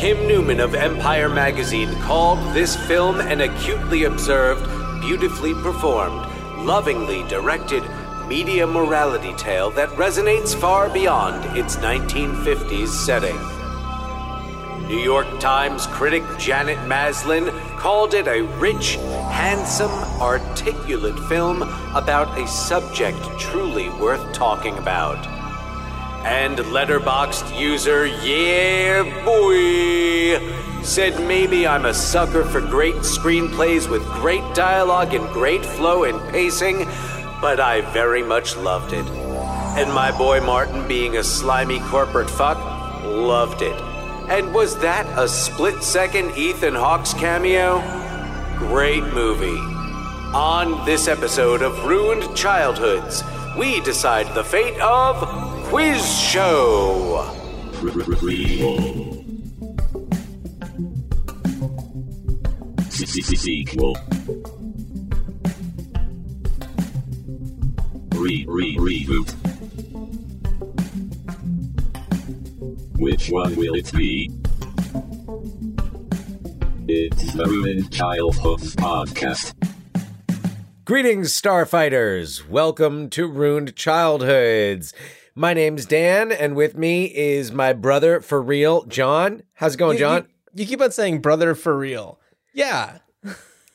[0.00, 4.64] Kim Newman of Empire magazine called this film an acutely observed,
[5.00, 6.24] beautifully performed,
[6.64, 7.82] lovingly directed
[8.28, 13.36] media morality tale that resonates far beyond its 1950s setting.
[14.86, 18.94] New York Times critic Janet Maslin called it a rich,
[19.30, 19.90] handsome,
[20.20, 21.62] articulate film
[21.96, 25.39] about a subject truly worth talking about.
[26.24, 30.38] And Letterboxd user Yeah Boy
[30.82, 36.20] said maybe I'm a sucker for great screenplays with great dialogue and great flow and
[36.30, 36.86] pacing,
[37.40, 39.06] but I very much loved it.
[39.78, 42.58] And my boy Martin, being a slimy corporate fuck,
[43.04, 43.80] loved it.
[44.28, 47.80] And was that a split second Ethan Hawke's cameo?
[48.58, 49.58] Great movie.
[50.34, 53.24] On this episode of Ruined Childhoods,
[53.56, 57.30] we decide the fate of Quiz Show.
[63.36, 63.96] Sequel.
[68.16, 69.30] Re re reboot.
[72.98, 74.28] Which one will it be?
[76.88, 79.54] It's the Ruined Childhoods podcast.
[80.84, 82.48] Greetings, Starfighters!
[82.48, 84.92] Welcome to Ruined Childhoods.
[85.34, 89.42] My name's Dan, and with me is my brother for real, John.
[89.54, 90.22] How's it going, You- John?
[90.54, 92.18] You, you keep on saying brother for real.
[92.52, 92.98] Yeah.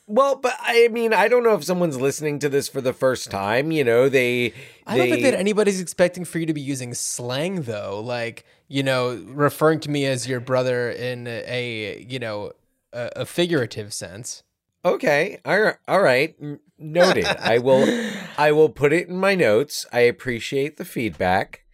[0.08, 3.28] Well, but I mean, I don't know if someone's listening to this for the first
[3.30, 3.72] time.
[3.72, 4.52] You know, they.
[4.86, 8.84] I don't think that anybody's expecting for you to be using slang though, like, you
[8.84, 12.52] know, referring to me as your brother in a, a you know,
[12.92, 14.44] a, a figurative sense.
[14.84, 15.38] Okay.
[15.44, 16.36] All right.
[16.80, 16.88] All right.
[16.88, 17.26] N- Noted.
[17.26, 18.10] I will.
[18.38, 19.86] I will put it in my notes.
[19.92, 21.64] I appreciate the feedback.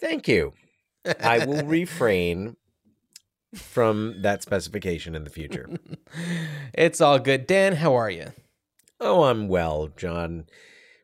[0.00, 0.54] Thank you.
[1.20, 2.56] I will refrain
[3.54, 5.68] from that specification in the future.
[6.74, 7.46] It's all good.
[7.46, 8.32] Dan, how are you?
[9.00, 10.46] Oh, I'm well, John.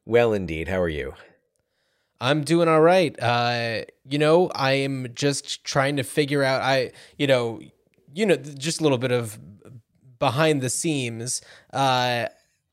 [0.05, 0.69] Well, indeed.
[0.69, 1.15] How are you?
[2.21, 3.15] I'm doing all right.
[3.21, 7.61] Uh, you know, I am just trying to figure out I, you know,
[8.15, 9.39] you know, just a little bit of
[10.19, 11.43] behind the scenes.
[11.73, 12.27] Uh,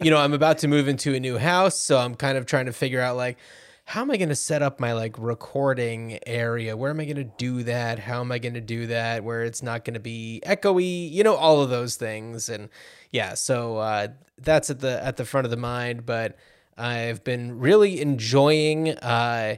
[0.03, 2.65] you know, I'm about to move into a new house, so I'm kind of trying
[2.65, 3.37] to figure out like
[3.85, 6.77] how am I going to set up my like recording area?
[6.77, 7.99] Where am I going to do that?
[7.99, 11.11] How am I going to do that where it's not going to be echoey?
[11.11, 12.69] You know, all of those things and
[13.11, 16.37] yeah, so uh that's at the at the front of the mind, but
[16.77, 19.57] I've been really enjoying uh,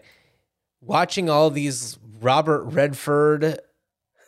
[0.82, 3.60] watching all these Robert Redford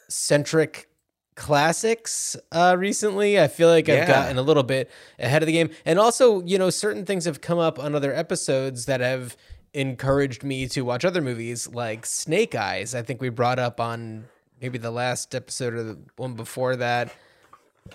[0.09, 0.87] centric
[1.37, 3.39] classics uh, recently.
[3.39, 4.01] I feel like Yeah.
[4.01, 5.69] I've gotten a little bit ahead of the game.
[5.85, 9.37] And also, you know, certain things have come up on other episodes that have
[9.73, 12.93] encouraged me to watch other movies like Snake Eyes.
[12.93, 14.25] I think we brought up on
[14.59, 17.13] maybe the last episode or the one before that.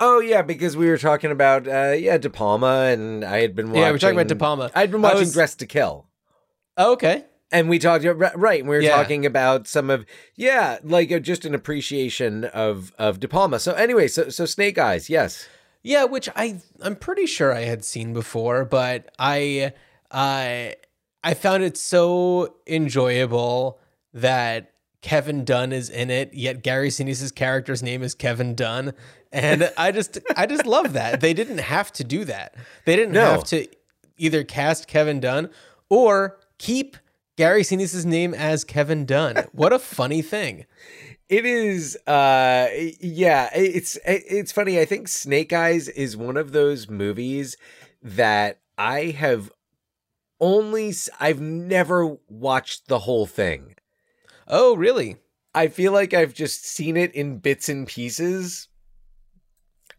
[0.00, 3.66] Oh yeah, because we were talking about uh yeah, De Palma and I had been
[3.66, 4.70] watching Yeah, we're talking about De Palma.
[4.74, 6.06] I'd been watching was- Dressed to Kill.
[6.78, 7.26] Oh, okay.
[7.52, 8.96] And we talked right, right, we were Yeah.
[8.96, 10.04] talking about some of
[10.36, 13.58] yeah, like uh, just an appreciation of of De Palma.
[13.58, 15.46] So anyway, so so Snake Eyes, yes.
[15.82, 19.72] Yeah, which I I'm pretty sure I had seen before, but I
[20.10, 20.76] I
[21.22, 23.78] I found it so enjoyable
[24.14, 24.70] that
[25.02, 28.92] Kevin Dunn is in it, yet Gary Sinise's character's name is Kevin Dunn,
[29.32, 31.20] and I just I just love that.
[31.20, 32.54] They didn't have to do that.
[32.86, 33.26] They didn't No.
[33.32, 33.66] have to
[34.16, 35.50] either cast Kevin Dunn
[35.90, 36.96] or keep
[37.36, 39.46] Gary Sinise's name as Kevin Dunn.
[39.52, 40.66] What a funny thing.
[41.28, 42.68] It is uh
[43.00, 44.78] yeah, it's it's funny.
[44.78, 47.56] I think Snake Eyes is one of those movies
[48.02, 49.50] that I have
[50.40, 53.76] only I've never watched the whole thing.
[54.46, 55.16] Oh, really?
[55.54, 58.68] I feel like I've just seen it in bits and pieces.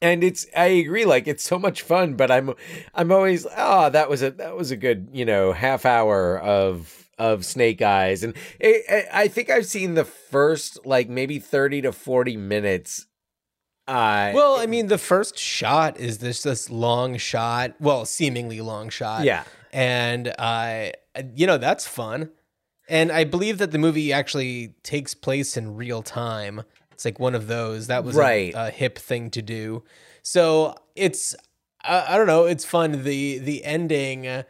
[0.04, 2.54] And it's I agree like it's so much fun but I'm
[2.94, 7.03] I'm always oh that was a that was a good, you know, half hour of
[7.18, 11.82] of Snake Eyes and it, it- I think I've seen the first like maybe 30
[11.84, 13.06] to 40 minutes
[13.88, 18.90] uh Well, I mean, the first shot is this this long shot, well, seemingly long
[18.90, 19.26] shot.
[19.26, 19.44] Yeah.
[19.74, 20.90] and uh,
[21.36, 22.30] you know that's fun.
[22.90, 26.64] And I believe that the movie actually takes place in real time.
[26.94, 28.54] It's like one of those that was a- Right.
[28.56, 29.84] a, hip thing to do.
[30.22, 31.36] So it's
[31.84, 32.46] I, I don't know.
[32.46, 33.04] It's fun.
[33.04, 34.44] the The ending,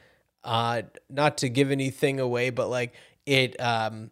[0.43, 2.93] uh, not to give anything away, but like
[3.25, 4.11] it um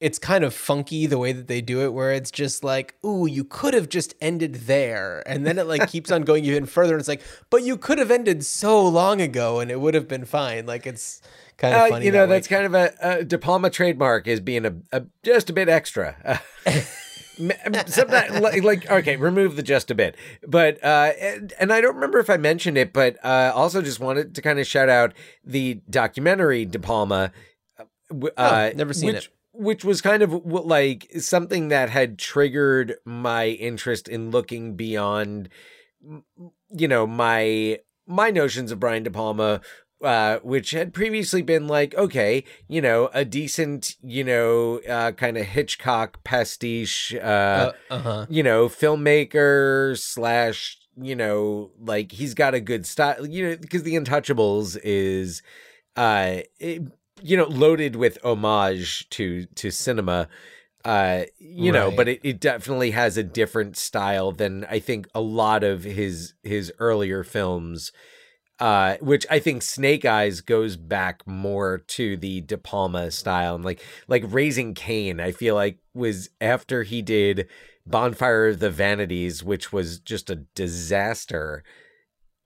[0.00, 3.24] it's kind of funky the way that they do it where it's just like ooh
[3.24, 5.22] you could have just ended there.
[5.26, 7.98] And then it like keeps on going even further and it's like but you could
[7.98, 10.66] have ended so long ago and it would have been fine.
[10.66, 11.22] Like it's
[11.56, 14.26] kind of uh, funny you know that that's kind of a, a De Palma trademark
[14.26, 16.42] is being a, a just a bit extra.
[17.86, 21.94] sometimes like, like okay remove the just a bit but uh and, and i don't
[21.94, 25.14] remember if i mentioned it but uh also just wanted to kind of shout out
[25.44, 27.32] the documentary de palma
[27.78, 27.84] uh,
[28.36, 29.32] uh Oh, never seen which, it.
[29.52, 35.48] which was kind of like something that had triggered my interest in looking beyond
[36.70, 39.60] you know my my notions of brian de palma
[40.02, 45.36] uh, which had previously been like, okay, you know, a decent, you know, uh, kind
[45.36, 48.26] of Hitchcock pastiche, uh, Uh huh.
[48.28, 53.82] you know, filmmaker slash, you know, like he's got a good style, you know, because
[53.82, 55.42] The Untouchables is,
[55.96, 56.82] uh, it-
[57.24, 60.28] you know, loaded with homage to to cinema.
[60.84, 65.20] Uh, you know, but it, it definitely has a different style than I think a
[65.20, 67.92] lot of his his earlier films
[68.62, 73.64] uh, which I think Snake Eyes goes back more to the De Palma style and
[73.64, 75.18] like like Raising Cain.
[75.18, 77.48] I feel like was after he did
[77.84, 81.64] Bonfire of the Vanities, which was just a disaster.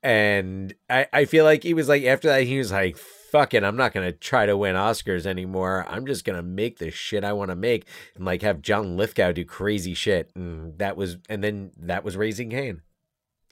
[0.02, 3.62] And I, I feel like he was like after that he was like fuck it
[3.62, 7.34] I'm not gonna try to win Oscars anymore I'm just gonna make the shit I
[7.34, 11.44] want to make and like have John Lithgow do crazy shit and that was and
[11.44, 12.80] then that was Raising Cain.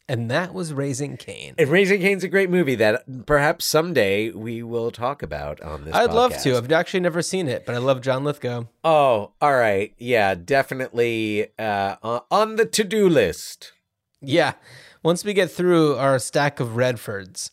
[0.06, 1.55] And that was Raising Cain.
[1.56, 5.95] And Raising Cain's a great movie that perhaps someday we will talk about on this.
[5.95, 6.56] I'd love to.
[6.59, 8.65] I've actually never seen it, but I love John Lithgow.
[8.85, 9.95] Oh, all right.
[9.97, 13.73] Yeah, definitely uh, on- on the to-do list.
[14.21, 14.53] Yeah.
[15.03, 17.50] Once we get through our stack of Redfords.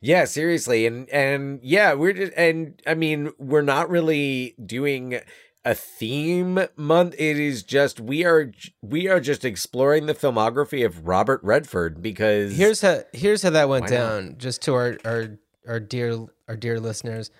[0.00, 5.18] Yeah, seriously, and and yeah, we're just and I mean we're not really doing
[5.64, 7.14] a theme month.
[7.18, 8.52] It is just we are
[8.82, 13.68] we are just exploring the filmography of Robert Redford because Here's how here's how that
[13.68, 13.96] went Why not?
[13.96, 14.34] down.
[14.38, 17.30] Just to our our our dear our dear listeners,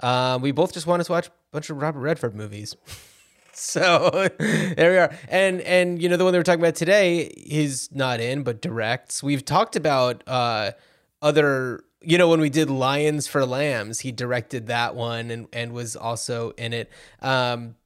[0.00, 2.76] uh, we both just wanted to watch a bunch of Robert Redford movies.
[3.52, 5.14] so there we are.
[5.28, 8.62] And and you know the one that we're talking about today is not in, but
[8.62, 9.22] directs.
[9.22, 10.72] We've talked about uh,
[11.20, 11.82] other.
[12.04, 15.96] You know when we did Lions for Lambs, he directed that one and and was
[15.96, 16.90] also in it.
[17.20, 17.76] Um,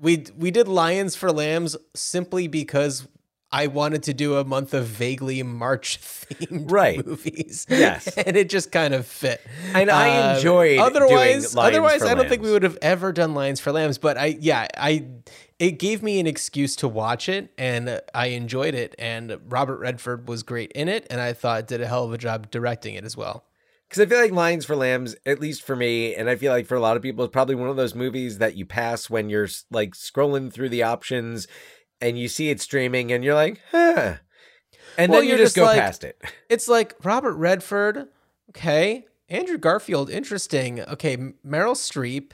[0.00, 3.08] we we did Lions for Lambs simply because
[3.52, 7.06] I wanted to do a month of vaguely March themed Right.
[7.06, 7.64] movies.
[7.70, 8.08] Yes.
[8.18, 9.40] and it just kind of fit.
[9.72, 13.60] And I Um, enjoyed Otherwise, otherwise, I don't think we would have ever done Lions
[13.60, 13.98] for Lambs.
[13.98, 15.06] But I, yeah, I.
[15.58, 18.94] It gave me an excuse to watch it, and I enjoyed it.
[18.98, 22.18] And Robert Redford was great in it, and I thought did a hell of a
[22.18, 23.45] job directing it as well.
[23.88, 26.66] Because I feel like Lions for Lambs, at least for me, and I feel like
[26.66, 29.30] for a lot of people, it's probably one of those movies that you pass when
[29.30, 31.46] you're like scrolling through the options
[32.00, 34.16] and you see it streaming and you're like, huh.
[34.98, 36.20] And Well, then you just just go like- past it.
[36.48, 38.08] It's like Robert Redford,
[38.50, 39.04] okay.
[39.28, 40.80] Andrew Garfield, interesting.
[40.82, 42.30] Okay, Meryl Streep,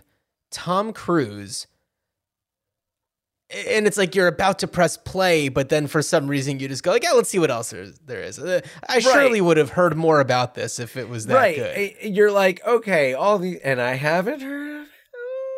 [0.50, 1.66] Tom Cruise.
[3.68, 6.82] And it's like you're about to press play, but then for some reason you just
[6.82, 8.38] go like, "Yeah, let's see what else there is." There is.
[8.38, 11.56] Uh, I surely would have heard more about this if it was that right.
[11.56, 12.14] good.
[12.14, 14.86] You're like, okay, all the, and I haven't heard of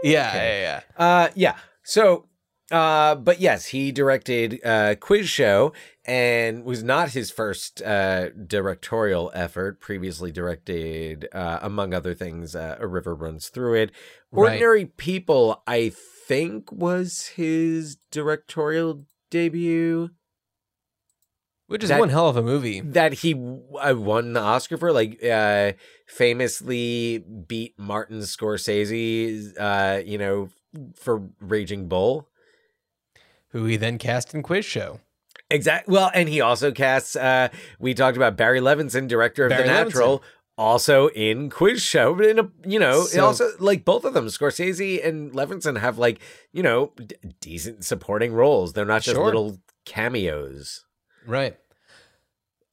[0.04, 0.60] yeah, okay.
[0.60, 1.04] yeah, yeah.
[1.04, 1.56] Uh, yeah.
[1.82, 2.26] So,
[2.70, 5.72] uh, but yes, he directed uh, Quiz Show
[6.04, 9.80] and was not his first uh, directorial effort.
[9.80, 13.92] Previously directed, uh, among other things, uh, A River Runs Through It.
[14.30, 14.50] Right.
[14.50, 15.92] Ordinary People, I
[16.26, 20.10] think, was his directorial debut
[21.66, 22.80] Which is That- one hell of a movie.
[22.80, 25.72] that he uh, won the Oscar for, like uh,
[26.06, 30.50] famously beat Martin Scorsese, uh, you know,
[30.94, 32.28] for Raging Bull.
[33.48, 35.00] Who he then cast in Quiz Show.
[35.48, 35.92] Exactly.
[35.92, 37.14] Well, and he also casts.
[37.16, 40.22] Uh, we talked about Barry Levinson, director of Barry The Natural,
[40.56, 42.14] also in Quiz Show.
[42.14, 45.98] But in a, you know, So- also like both of them, Scorsese and Levinson have
[45.98, 46.20] like
[46.52, 48.72] you know d- decent supporting roles.
[48.72, 49.24] They're not just Sure.
[49.24, 50.84] little cameos.
[51.26, 51.56] Right.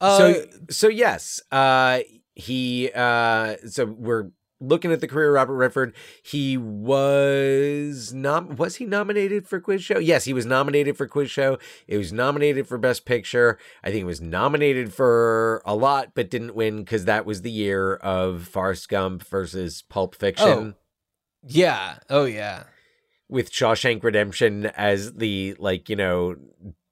[0.00, 2.00] Uh, so so yes, uh,
[2.34, 2.90] he.
[2.94, 4.30] Uh, so we're
[4.62, 5.94] looking at the career of Robert Redford.
[6.22, 9.98] He was nom was he nominated for Quiz Show?
[9.98, 11.58] Yes, he was nominated for Quiz Show.
[11.86, 13.58] It was nominated for Best Picture.
[13.82, 17.50] I think it was nominated for a lot, but didn't win because that was the
[17.50, 20.48] year of Forrest Gump versus Pulp Fiction.
[20.48, 20.74] Oh.
[21.46, 21.98] yeah.
[22.08, 22.64] Oh yeah.
[23.28, 26.36] With Shawshank Redemption as the like, you know,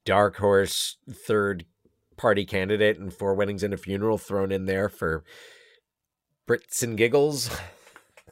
[0.05, 1.67] dark horse third
[2.17, 5.25] party candidate and four weddings and a funeral thrown in there for
[6.51, 7.49] Brits and giggles.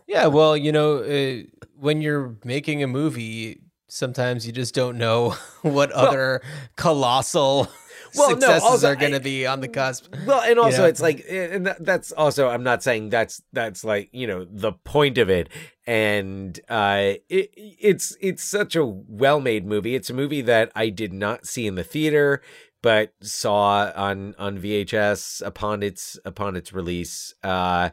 [0.08, 1.42] Yeah, well, you know, uh,
[1.78, 5.30] when you're making a movie, sometimes you just don't know
[5.62, 6.42] what other
[6.74, 7.68] colossal
[8.14, 10.12] Well, no, successes also, are going to be on the cusp.
[10.26, 10.84] Well, and also know?
[10.86, 15.18] it's like, and that's also I'm not saying that's that's like you know the point
[15.18, 15.48] of it,
[15.86, 19.94] and uh, it, it's it's such a well made movie.
[19.94, 22.42] It's a movie that I did not see in the theater,
[22.82, 27.90] but saw on on VHS upon its upon its release, uh,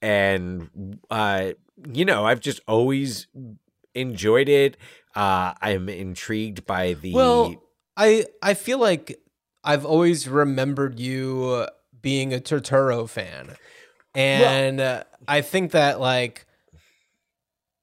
[0.00, 1.52] and uh,
[1.92, 3.26] you know I've just always
[3.94, 4.76] enjoyed it.
[5.14, 7.62] Uh, I'm intrigued by the Well,
[7.96, 9.18] I I feel like
[9.64, 11.66] I've always remembered you
[12.00, 13.56] being a Turturro fan,
[14.14, 16.46] and uh, I think that like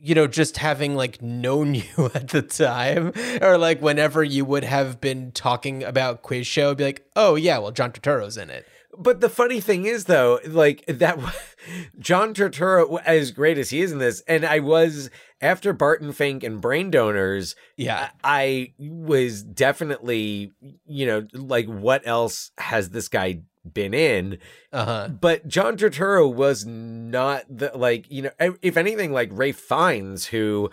[0.05, 4.63] you know just having like known you at the time or like whenever you would
[4.63, 8.65] have been talking about quiz show be like oh yeah well john turturro's in it.
[8.97, 11.19] But the funny thing is, though, like that,
[11.99, 15.09] John Turturro, as great as he is in this, and I was
[15.41, 18.11] after Barton Fink and Brain Donors, yeah.
[18.23, 20.53] I was definitely,
[20.85, 23.41] you know, like what else has this guy
[23.73, 24.39] been in?
[24.71, 30.25] uh-huh But John Turturro was not the like, you know, if anything, like Ralph Fiennes,
[30.25, 30.69] who,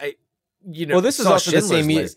[0.00, 0.14] I,
[0.64, 2.08] you know, well this is also the same year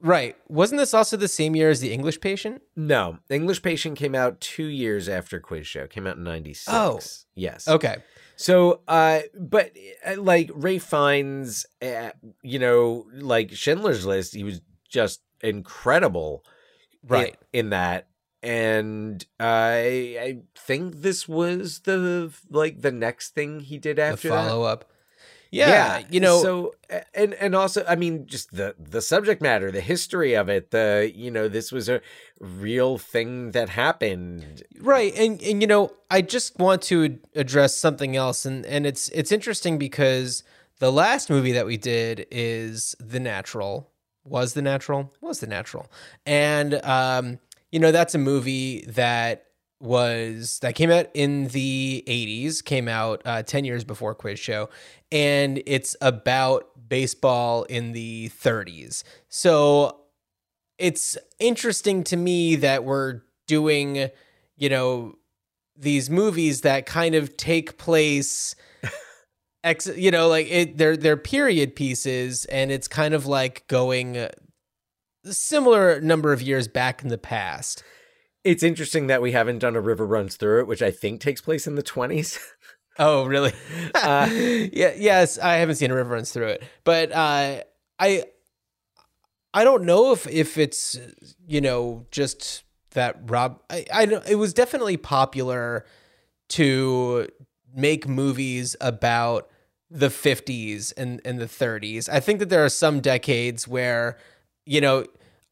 [0.00, 4.14] right wasn't this also the same year as the english patient No, English Patient came
[4.14, 5.86] out two years after Quiz Show.
[5.86, 6.68] Came out in '96.
[6.68, 7.00] Oh.
[7.34, 7.68] yes.
[7.68, 7.96] okay
[8.36, 9.70] So, uh, but
[10.04, 12.10] uh, like Ralph Fiennes, uh,
[12.42, 16.44] you know, like Schindler's List, he was just incredible,
[17.04, 18.08] in- right in, that.
[18.44, 24.28] And I, I think this was the like the next thing he did the after
[24.28, 24.46] that.
[24.48, 24.84] follow up
[25.50, 26.74] yeah, you know so
[27.14, 31.12] and and also i mean just the the subject matter the history of it the
[31.14, 32.00] you know this was a
[32.40, 35.16] real thing that happened Right.
[35.16, 39.32] And and you know, I just want to address something else and and it's it's
[39.32, 40.42] interesting because
[40.78, 43.90] the last movie that we did is The Natural.
[44.24, 45.12] Was The Natural?
[45.20, 45.86] Was The Natural.
[46.26, 47.38] And um
[47.74, 49.46] you know, that's a movie that
[49.80, 54.70] was that came out in the 80s, came out uh 10 years before Quiz Show,
[55.10, 59.02] and it's about baseball in the 30s.
[59.28, 60.02] So
[60.78, 64.08] it's interesting to me that we're doing
[64.56, 65.16] you know
[65.76, 68.54] these movies that kind of take place
[69.64, 74.28] ex you know like it they're they're period pieces and it's kind of like going
[75.32, 77.82] similar number of years back in the past.
[78.42, 81.40] It's interesting that we haven't done a river runs through it which i think takes
[81.40, 82.38] place in the 20s
[82.98, 83.52] oh really?
[83.94, 84.28] Uh,
[84.72, 86.62] yeah yes i haven't seen a river runs through it.
[86.84, 87.62] But uh
[87.98, 88.24] i
[89.54, 90.98] i don't know if if it's
[91.46, 95.84] you know just that rob i i it was definitely popular
[96.48, 97.28] to
[97.74, 99.48] make movies about
[99.90, 102.08] the 50s and, and the 30s.
[102.08, 104.18] I think that there are some decades where,
[104.66, 105.04] you know,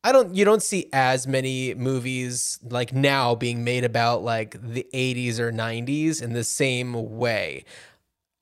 [0.05, 4.87] I don't you don't see as many movies like now being made about like the
[4.93, 7.65] 80s or 90s in the same way.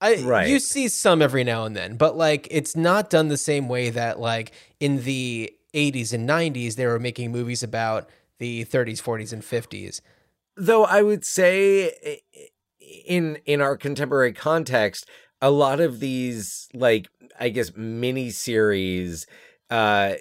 [0.00, 0.48] I Right.
[0.48, 3.90] you see some every now and then, but like it's not done the same way
[3.90, 8.08] that like in the 80s and 90s they were making movies about
[8.38, 10.00] the 30s, 40s and 50s.
[10.56, 12.20] though i would say
[13.06, 15.06] in in our contemporary context
[15.42, 17.08] a lot of these like
[17.38, 19.26] i guess mini series
[19.70, 20.14] uh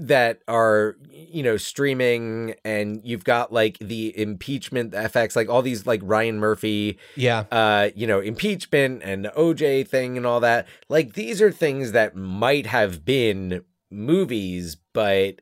[0.00, 5.86] that are you know streaming and you've got like the impeachment effects like all these
[5.86, 7.44] like Ryan Murphy Yeah.
[7.50, 11.92] uh you know impeachment and the OJ thing and all that like these are things
[11.92, 15.40] that might have been movies but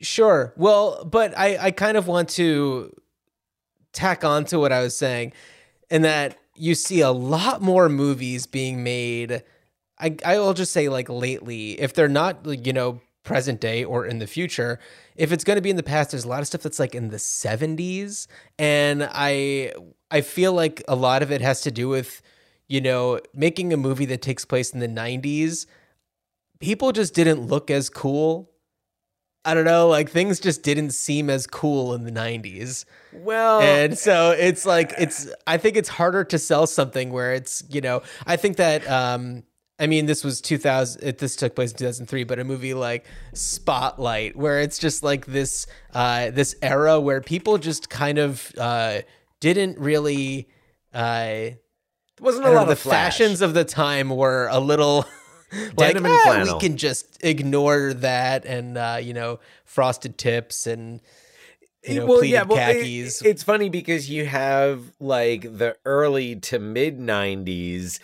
[0.00, 0.52] Sure.
[0.56, 2.92] Well, but I, I kind of want to
[3.92, 5.32] tack on to what I was saying,
[5.90, 9.44] in that you see a lot more movies being made.
[10.02, 13.84] I I will just say like lately, if they're not like, you know present day
[13.84, 14.80] or in the future,
[15.14, 16.92] if it's going to be in the past, there's a lot of stuff that's like
[16.92, 18.26] in the 70s,
[18.58, 19.72] and I
[20.10, 22.20] I feel like a lot of it has to do with
[22.68, 25.66] you know making a movie that takes place in the 90s.
[26.58, 28.52] People just didn't look as cool
[29.44, 32.84] I don't know, like things just didn't seem as cool in the 90s.
[33.12, 37.64] well And so it's like it's I think it's harder to sell something where it's,
[37.68, 39.42] you know, I think that um
[39.82, 43.04] I mean this was 2000 it, this took place in 2003, but a movie like
[43.34, 49.00] Spotlight where it's just like this uh this era where people just kind of uh
[49.40, 50.48] didn't really
[50.94, 51.50] uh
[52.20, 53.18] wasn't a lot know, of the flash.
[53.18, 55.04] fashions of the time were a little
[55.76, 60.16] like Denim and "Ah, flannel." we can just ignore that and uh, you know frosted
[60.16, 61.00] tips and
[61.84, 65.76] you eh, know pleated well, eh, it- eh, it's funny because you have like the
[65.84, 67.98] early to mid '90s,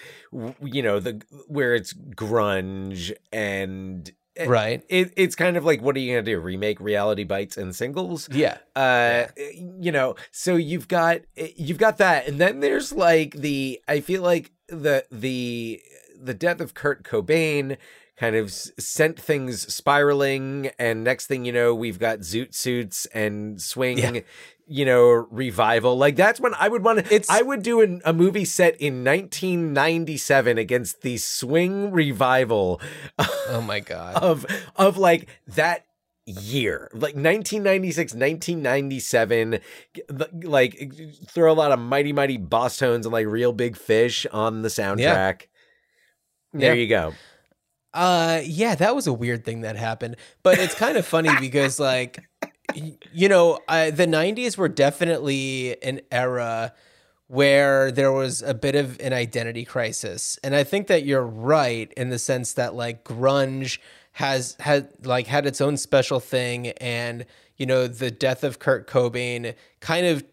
[0.62, 4.10] you know, the where it's grunge and
[4.46, 4.84] right.
[4.88, 6.38] it, it's kind of like what are you gonna do?
[6.38, 8.28] Remake reality bites and singles?
[8.30, 8.58] Yeah.
[8.76, 14.00] uh you know so you've got you've got that and then there's like the i
[14.00, 15.80] feel like the the
[16.20, 17.76] the death of kurt cobain
[18.18, 23.60] kind of sent things spiraling and next thing you know we've got zoot suits and
[23.62, 24.20] swing Yeah.
[24.66, 28.00] you know revival like that's when i would want to It's- i would do an,
[28.04, 32.80] a movie set in 1997 against the swing revival
[33.48, 34.16] Oh my god.
[34.16, 34.44] of
[34.76, 35.84] of like that
[36.26, 39.60] year like 1996 1997
[40.42, 40.92] like
[41.28, 45.42] throw a lot of Mighty Mighty Bosstones and like Reel Big Fish on the soundtrack
[46.52, 46.80] there Yeah.
[46.82, 47.14] you go
[47.94, 50.16] Uh yeah, that was a weird thing that happened.
[50.42, 52.28] But it's kind of funny because like
[53.12, 56.74] you know, uh, the 90s were definitely an era
[57.28, 60.38] where there was a bit of an identity crisis.
[60.42, 63.78] And I think that you're right in the sense that like grunge
[64.12, 67.26] has had like had its own special thing and
[67.56, 70.24] you know, the death of Kurt Cobain kind of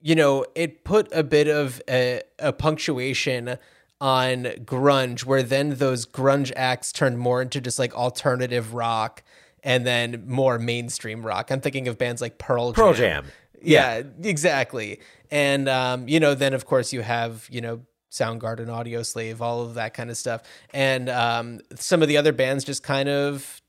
[0.00, 3.56] you know, it put a bit of a, a punctuation
[4.00, 9.22] on grunge, where then those grunge acts turned more into just like alternative rock
[9.62, 11.50] and then more mainstream rock.
[11.50, 12.74] I'm thinking of bands like Pearl Jam.
[12.74, 13.26] Pearl Jam.
[13.62, 15.00] Yeah, exactly.
[15.30, 17.80] And um, you know, then of course you have, you know,
[18.12, 20.42] Soundgarden, Audioslave, all of that kind of stuff.
[20.72, 23.60] And um, some of the other bands just kind of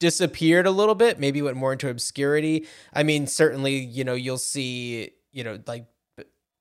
[0.00, 2.66] disappeared a little bit, maybe went more into obscurity.
[2.92, 5.86] I mean, certainly, you know, you'll see, you know, like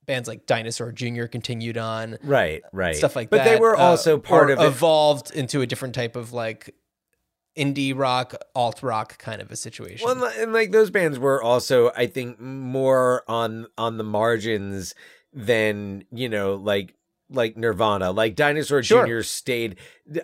[0.06, 1.26] bands like Dinosaur Jr.
[1.26, 3.46] continued on, right right stuff like but that.
[3.46, 6.34] But they were uh, also part or of it evolved into a different type of
[6.34, 6.74] like
[7.58, 10.06] indie rock, alt rock kind of a situation.
[10.06, 14.96] Well, and, like those bands were also, I think, more on on the margins
[15.32, 16.96] than you know, like
[17.30, 19.06] like Nirvana, like Dinosaur Sure.
[19.06, 19.22] Jr.
[19.22, 19.78] stayed,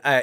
[0.04, 0.22] uh,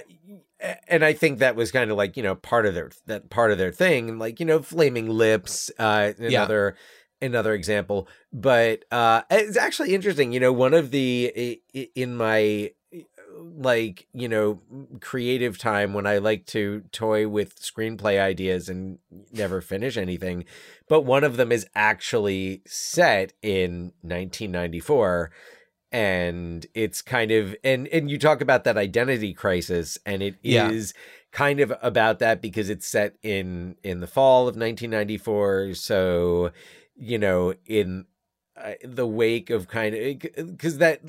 [0.89, 3.53] and I think that was kind of like you know part of their that part
[3.53, 6.73] of their thing, like you know, Flaming Lips, uh, Yeah.
[7.21, 10.33] Another example, but uh, it's actually interesting.
[10.33, 11.61] You know, one of the
[11.95, 12.73] in my
[13.59, 14.61] like you know
[15.01, 18.99] creative time when i like to toy with screenplay ideas and
[19.31, 20.45] never finish anything
[20.89, 25.31] but one of them is actually set in 1994
[25.93, 30.95] and it's kind of and and you talk about that identity crisis and it is
[30.97, 31.01] Yeah.
[31.33, 36.51] kind of about that because it's set in in the fall of 1994 so
[36.97, 38.07] you know in
[38.57, 40.21] uh, the wake of kind of
[40.53, 41.01] because that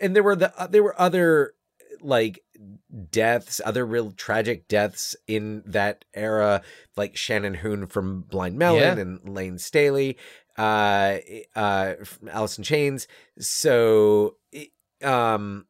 [0.00, 1.54] and there were the uh, there were other
[2.00, 2.40] like
[3.10, 6.62] deaths other real tragic deaths in that era
[6.96, 9.02] like shannon hoon from blind melon Yeah.
[9.02, 10.16] and layne staley
[10.58, 11.18] uh
[11.54, 13.06] uh from alice in chains
[13.38, 14.36] so
[15.02, 15.66] um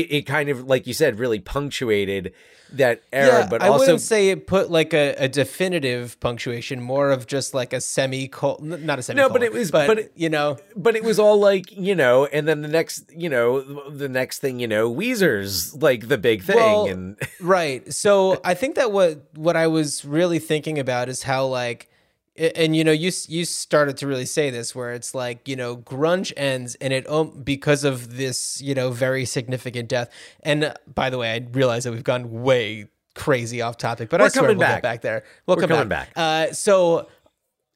[0.00, 2.32] it kind of like you said really punctuated
[2.74, 6.80] that era yeah, but I also wouldn't say it put like a, a definitive punctuation,
[6.80, 9.30] more of just like a semicolon, not a semicolon.
[9.32, 12.24] but it was- but, but it- you know, but it was all like you know
[12.26, 16.42] and then the next you know the next thing you know weezer's like the big
[16.42, 17.92] thing Well, and right.
[17.92, 21.90] So I think that what what I was really thinking about is how like
[22.36, 25.76] and you know you you started to really say this where it's like you know
[25.76, 30.08] grunge ends and it um, because of this you know very significant death.
[30.42, 34.20] And uh, by the way I realize that we've gone way crazy off topic but
[34.20, 34.76] I We're swear coming we'll back.
[34.76, 35.00] get back.
[35.02, 35.24] there.
[35.46, 37.08] We'll We're come coming back, Uh, so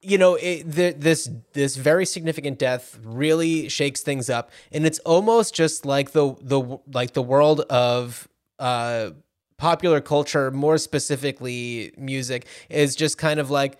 [0.00, 4.50] you know it, the, this this very significant death really shakes things up.
[4.72, 8.26] And it's almost just like the the like the world of
[8.58, 9.10] uh
[9.58, 13.78] popular culture more specifically music is just kind of like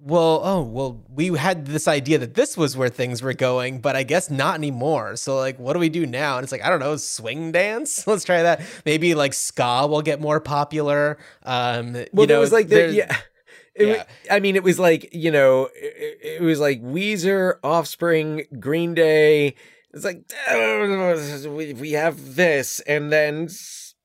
[0.00, 3.96] well oh well we had this idea that this was where things were going but
[3.96, 6.68] i guess not anymore so like what do we do now and it's like i
[6.68, 11.94] don't know swing dance let's try that maybe like ska will get more popular um
[11.94, 13.16] well you know it was like the, yeah
[13.78, 14.04] It Yeah.
[14.30, 19.54] I mean, it was like you know, it, it was like Weezer, Offspring, Green Day.
[19.94, 23.48] It's like "Oh, we we have this, and then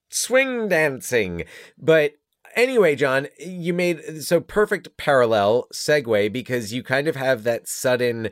[0.09, 1.43] swing dancing.
[1.77, 2.13] But
[2.55, 8.29] anyway, John, you made so perfect parallel segue because you kind of have that sudden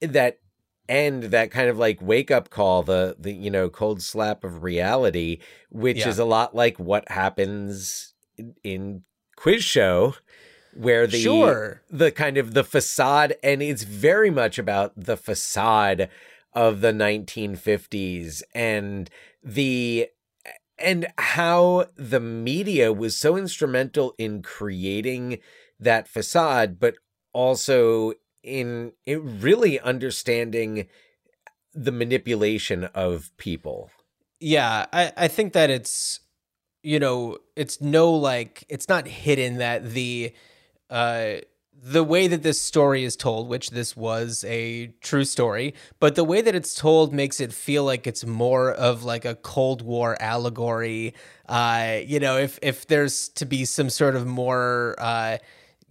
[0.00, 0.38] that
[0.88, 4.62] end that kind of like wake up call the the you know cold slap of
[4.62, 5.38] reality
[5.70, 6.10] which Yeah.
[6.10, 8.12] is a lot like what happens
[8.62, 9.02] in,
[9.34, 10.14] quiz show
[10.74, 11.80] where the Sure.
[11.88, 16.10] the kind of the facade and it's very much about the facade
[16.52, 19.08] of the 1950s and
[19.42, 20.08] the
[20.78, 25.38] and how the media was so instrumental in creating
[25.78, 26.96] that facade but
[27.32, 30.86] also in in really understanding
[31.72, 33.90] the manipulation of people.
[34.40, 36.20] Yeah I, I think that it's
[36.84, 40.32] you know, it's no like it's not hidden that the
[40.90, 41.36] uh
[41.86, 46.24] the way that this story is told, which this was a true story, but the
[46.24, 50.16] way that it's told makes it feel like it's more of like a Cold War
[50.18, 51.12] allegory.
[51.46, 55.36] Uh, you know, if if there's to be some sort of more uh,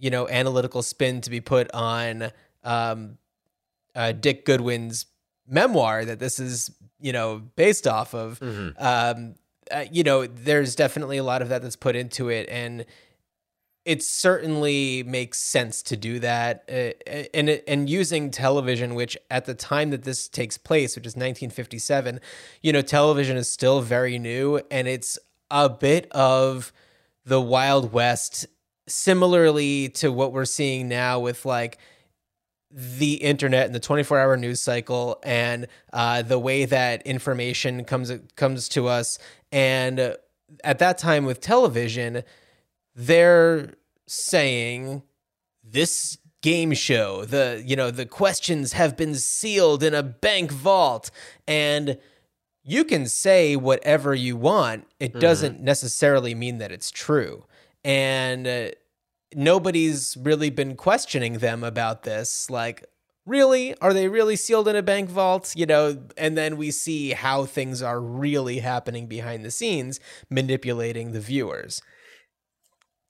[0.04, 2.30] you know, analytical spin to be put on
[2.66, 3.18] um,
[3.96, 5.06] uh, Dick Goodwin's
[5.48, 8.38] memoir that this is, you know, based off of.
[8.42, 8.84] Mm-hmm.
[8.84, 9.36] Um,
[9.72, 12.86] uh, you know, there's definitely a lot of that that's put into it, and
[13.86, 19.54] it certainly makes sense to do that uh, and and using television which at the
[19.54, 22.20] time that this takes place which is 1957
[22.62, 25.20] you know television is still very new and it's
[25.52, 26.72] a bit of
[27.26, 28.46] the wild west
[28.88, 31.78] similarly to what we're seeing now with like
[32.74, 38.12] the internet and the 24 hour news cycle and uh, the way that information comes
[38.36, 39.20] comes to us.
[39.52, 40.16] And
[40.64, 42.24] at that time with television
[42.96, 43.74] they're
[44.08, 45.04] saying
[45.64, 51.10] this game show the you know the questions have been sealed in a bank vault
[51.48, 51.98] and
[52.66, 54.88] you can say whatever you want.
[55.00, 55.20] It Mm-hmm.
[55.20, 57.46] doesn't necessarily mean that it's true.
[57.84, 58.70] And uh,
[59.36, 62.86] nobody's really been questioning them about this like
[63.26, 63.74] really?
[63.80, 65.54] Are they really sealed in a bank vault?
[65.56, 71.12] You know and then we see how things are really happening behind the scenes manipulating
[71.14, 71.82] the viewers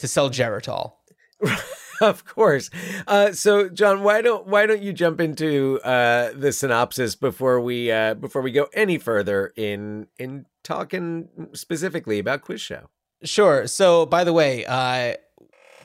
[0.04, 0.96] to sell Geritol.
[2.02, 2.70] of course.
[3.08, 7.90] Uh, so, John, why don't why don't you jump into uh, the synopsis before we
[7.90, 12.90] uh, before we go any further in in talking specifically about quiz show?
[13.24, 13.66] Sure.
[13.66, 15.16] So, by the way, uh,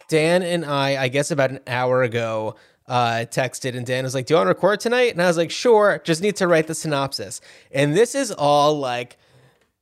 [0.09, 2.57] Dan and I, I guess about an hour ago,
[2.88, 5.37] uh, texted, and Dan was like, "Do you want to record tonight?" And I was
[5.37, 9.16] like, "Sure." Just need to write the synopsis, and this is all like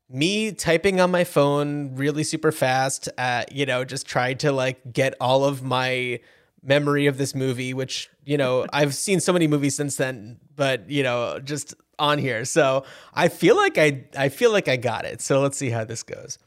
[0.09, 3.09] me typing on my phone really super fast.
[3.19, 6.21] Uh, you know, just trying to like get all of my
[6.62, 10.88] memory of this movie, which you know I've seen so many movies since then, but
[10.88, 12.45] you know, just on here.
[12.45, 15.21] So I feel like I I feel like I got it.
[15.21, 16.38] So let's see how this goes.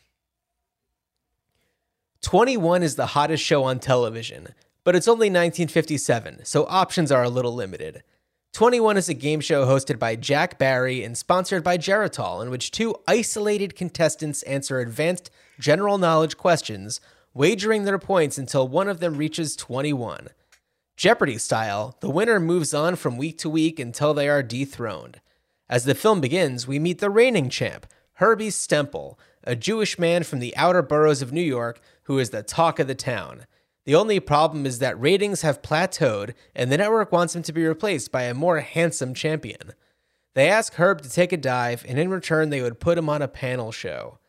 [2.22, 4.50] 21 is the hottest show on television,
[4.84, 8.04] but it's only 1957, so options are a little limited.
[8.54, 12.72] 21 is a game show hosted by Jack Barry and sponsored by Geritol, in which
[12.72, 17.00] two isolated contestants answer advanced general knowledge questions,
[17.34, 20.30] wagering their points until one of them reaches 21.
[20.98, 25.22] Jeopardy style, the winner moves on from week to week until they are dethroned.
[25.70, 30.40] As the film begins, we meet the reigning champ, Herbie Stempel, a Jewish man from
[30.40, 33.46] the outer boroughs of New York who is the talk of the town.
[33.90, 37.66] The only problem is that ratings have plateaued, and the network wants him to be
[37.66, 39.74] replaced by a more handsome champion.
[40.36, 43.24] They ask Herb to take a dive, and in return, they would put him on
[43.24, 44.20] a panel show.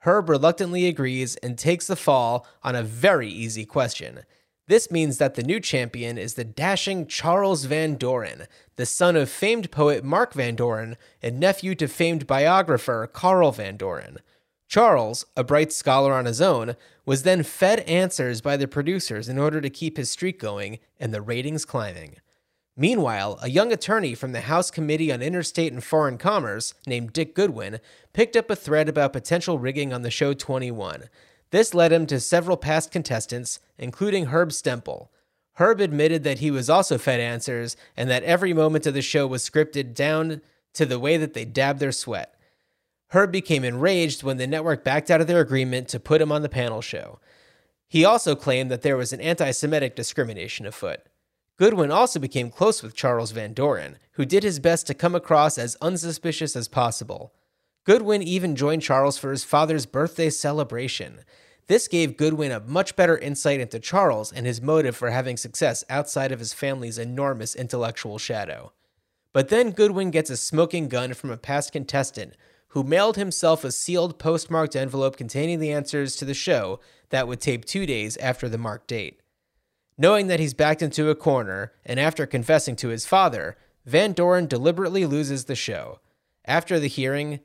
[0.00, 4.24] Herb reluctantly agrees and takes the fall on a very easy question.
[4.66, 9.30] This means that the new champion is the dashing Charles Van Doren, the son of
[9.30, 14.18] famed poet Mark Van Doren and nephew to famed biographer Carl Van Doren.
[14.66, 16.74] Charles, a bright scholar on his own,
[17.06, 21.12] was then fed answers by the producers in order to keep his streak going and
[21.12, 22.16] the ratings climbing.
[22.76, 27.34] Meanwhile, a young attorney from the House Committee on Interstate and Foreign Commerce, named Dick
[27.34, 27.78] Goodwin,
[28.12, 31.04] picked up a thread about potential rigging on the show 21.
[31.50, 35.08] This led him to several past contestants, including Herb Stempel.
[35.54, 39.24] Herb admitted that he was also fed answers and that every moment of the show
[39.24, 40.40] was scripted down
[40.72, 42.33] to the way that they dabbed their sweat.
[43.14, 46.42] Herb became enraged when the network backed out of their agreement to put him on
[46.42, 47.20] the panel show.
[47.88, 51.00] He also claimed that there was an anti Semitic discrimination afoot.
[51.56, 55.58] Goodwin also became close with Charles Van Doren, who did his best to come across
[55.58, 57.32] as unsuspicious as possible.
[57.84, 61.20] Goodwin even joined Charles for his father's birthday celebration.
[61.68, 65.84] This gave Goodwin a much better insight into Charles and his motive for having success
[65.88, 68.72] outside of his family's enormous intellectual shadow.
[69.32, 72.34] But then Goodwin gets a smoking gun from a past contestant
[72.74, 77.40] who mailed himself a sealed postmarked envelope containing the answers to the show that would
[77.40, 79.20] tape two days after the marked date.
[79.96, 83.56] Knowing that he's backed into a corner, and after confessing to his father,
[83.86, 86.00] Van Doren deliberately loses the show.
[86.46, 87.38] After the hearing,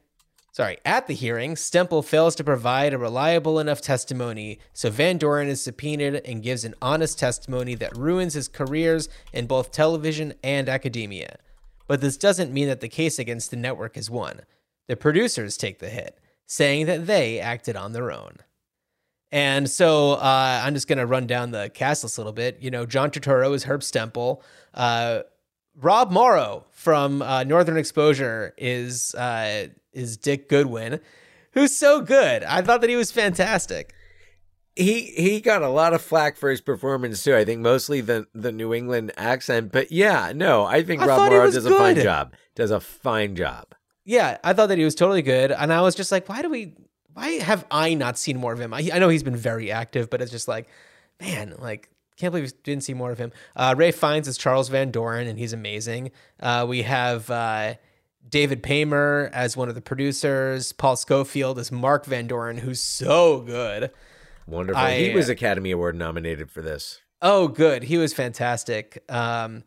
[0.51, 5.47] sorry, at the hearing, Stempel fails to provide a reliable enough testimony, so Van Doren
[5.47, 10.67] is subpoenaed and gives an honest testimony that ruins his careers in both television and
[10.67, 11.37] academia.
[11.85, 14.41] But this doesn't mean that the case against the network is won.
[14.89, 18.38] The producers take the hit, saying that they acted on their own.
[19.32, 22.58] And so uh, I'm just going to run down the cast list a little bit.
[22.60, 24.41] You know, John Turturro is Herb Stempel.
[24.73, 25.19] Uh,
[25.75, 30.99] Rob Morrow from uh, Northern Exposure is uh, is Dick Goodwin.
[31.52, 32.43] who's so good.
[32.43, 33.93] I thought that he was fantastic.
[34.75, 37.36] he he got a lot of flack for his performance too.
[37.36, 41.32] I think mostly the the New England accent, but yeah, no, I think I Rob
[41.32, 42.34] Morrow does a fine job.
[42.56, 43.75] Does a fine job.
[44.10, 46.50] Yeah, I thought that he was totally good, and I was just like, why do
[46.50, 46.74] we?
[47.13, 48.74] Why have I not seen more of him?
[48.74, 50.67] I, I know he's been very active, but it's just like,
[51.22, 53.32] man, like can't believe we didn't see more of him.
[53.56, 56.10] Uh, Ralph Fiennes is Charles Van Doren, and he's amazing.
[56.39, 57.76] Uh, we have uh,
[58.28, 60.74] David Paymer as one of the producers.
[60.74, 63.91] Paul Scofield as Mark Van Doren, who's so good.
[64.48, 64.82] Wonderful.
[64.82, 67.00] I- he was Academy Award nominated for this.
[67.22, 67.84] Oh, good.
[67.84, 69.04] He was fantastic.
[69.08, 69.63] Um,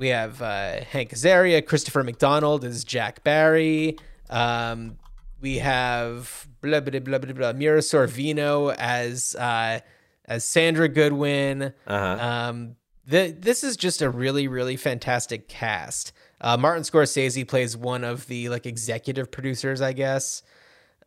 [0.00, 3.98] we have uh, Hank Azaria, Christopher McDonald is Jack Barry.
[4.30, 4.96] Um,
[5.42, 7.52] we have blah blah blah blah blah.
[7.52, 9.80] Mira Sorvino as uh,
[10.24, 11.74] as Sandra Goodwin.
[11.86, 12.26] Uh-huh.
[12.26, 16.12] Um, the, this is just a really really fantastic cast.
[16.40, 20.42] Uh, Martin Scorsese plays one of the like executive producers, I guess.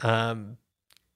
[0.04, 0.58] Um,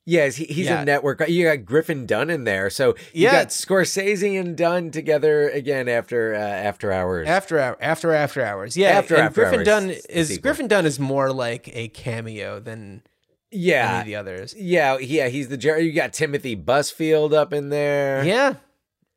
[0.09, 0.83] Yes, he, he's Yeah.
[0.83, 1.27] a network.
[1.27, 3.33] You got Griffin Dunne in there, so you Yeah.
[3.33, 7.27] got Scorsese and Dunne together again after uh, after hours.
[7.27, 8.91] After hour, after after hours, yeah.
[8.91, 10.37] After and After Griffin Hours, Dunn is.
[10.37, 13.03] Griffin Dunne is more like a cameo than
[13.51, 14.55] any yeah, of the others.
[14.57, 15.27] yeah, yeah.
[15.27, 15.83] He's the Jerry.
[15.83, 18.23] You got Timothy Busfield up in there.
[18.23, 18.53] Yeah,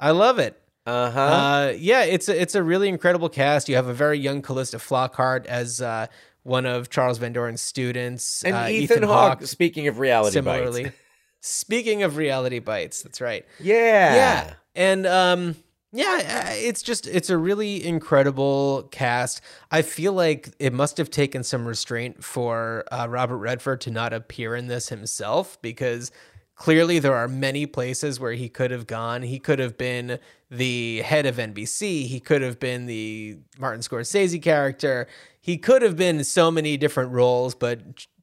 [0.01, 0.61] I love it.
[0.87, 1.21] Uh-huh.
[1.21, 3.69] Uh, yeah, it's a, it's a really incredible cast.
[3.69, 6.09] You have a very young Calista Flockhart as uh,
[6.43, 9.43] one of Charles Van Doren's students, and uh, Ethan, Hawke.
[9.43, 10.85] Speaking of reality similarly.
[10.85, 10.97] bites.
[11.43, 13.47] Speaking of reality bites, that's right.
[13.59, 14.15] Yeah.
[14.15, 15.57] yeah and um
[15.93, 21.43] yeah it's just it's a really incredible cast i feel like it must have taken
[21.43, 26.13] some restraint for uh, robert redford to not appear in this himself because
[26.55, 30.19] clearly there are many places where he could have gone he could have been
[30.51, 35.09] the head of nbc he could have been the martin scorsese character
[35.41, 37.81] he could have been so many different roles but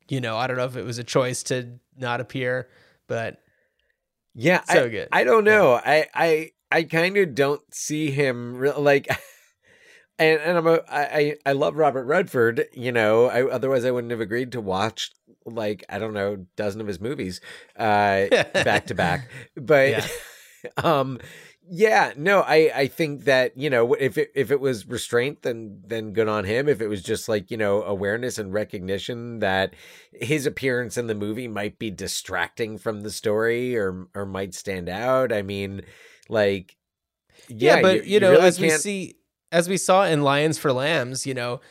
[0.09, 2.67] you know i don't know if it was a choice to not appear
[3.07, 3.39] but
[4.35, 5.07] Yeah, So I, good.
[5.11, 5.73] I don't know.
[5.83, 9.07] I I I kind of don't see him re- like.
[10.19, 13.27] And, and I'm a, I, I love Robert Redford, you know.
[13.27, 15.11] I, otherwise, I wouldn't have agreed to watch
[15.45, 17.39] like I don't know, a dozen of his movies,
[17.77, 19.29] uh, back to back.
[19.55, 20.07] But, Yeah.
[20.83, 21.19] um,
[21.69, 25.81] yeah, no, I I think that you know if it if it was restraint, then
[25.85, 26.67] then good on him.
[26.67, 29.73] If it was just like you know awareness and recognition that
[30.13, 34.89] his appearance in the movie might be distracting from the story or or might stand
[34.89, 35.31] out.
[35.31, 35.81] I mean,
[36.29, 36.77] like
[37.49, 39.15] yeah, but you, know, really as we can't- see,
[39.51, 41.61] as we saw in Lions for Lambs, you know,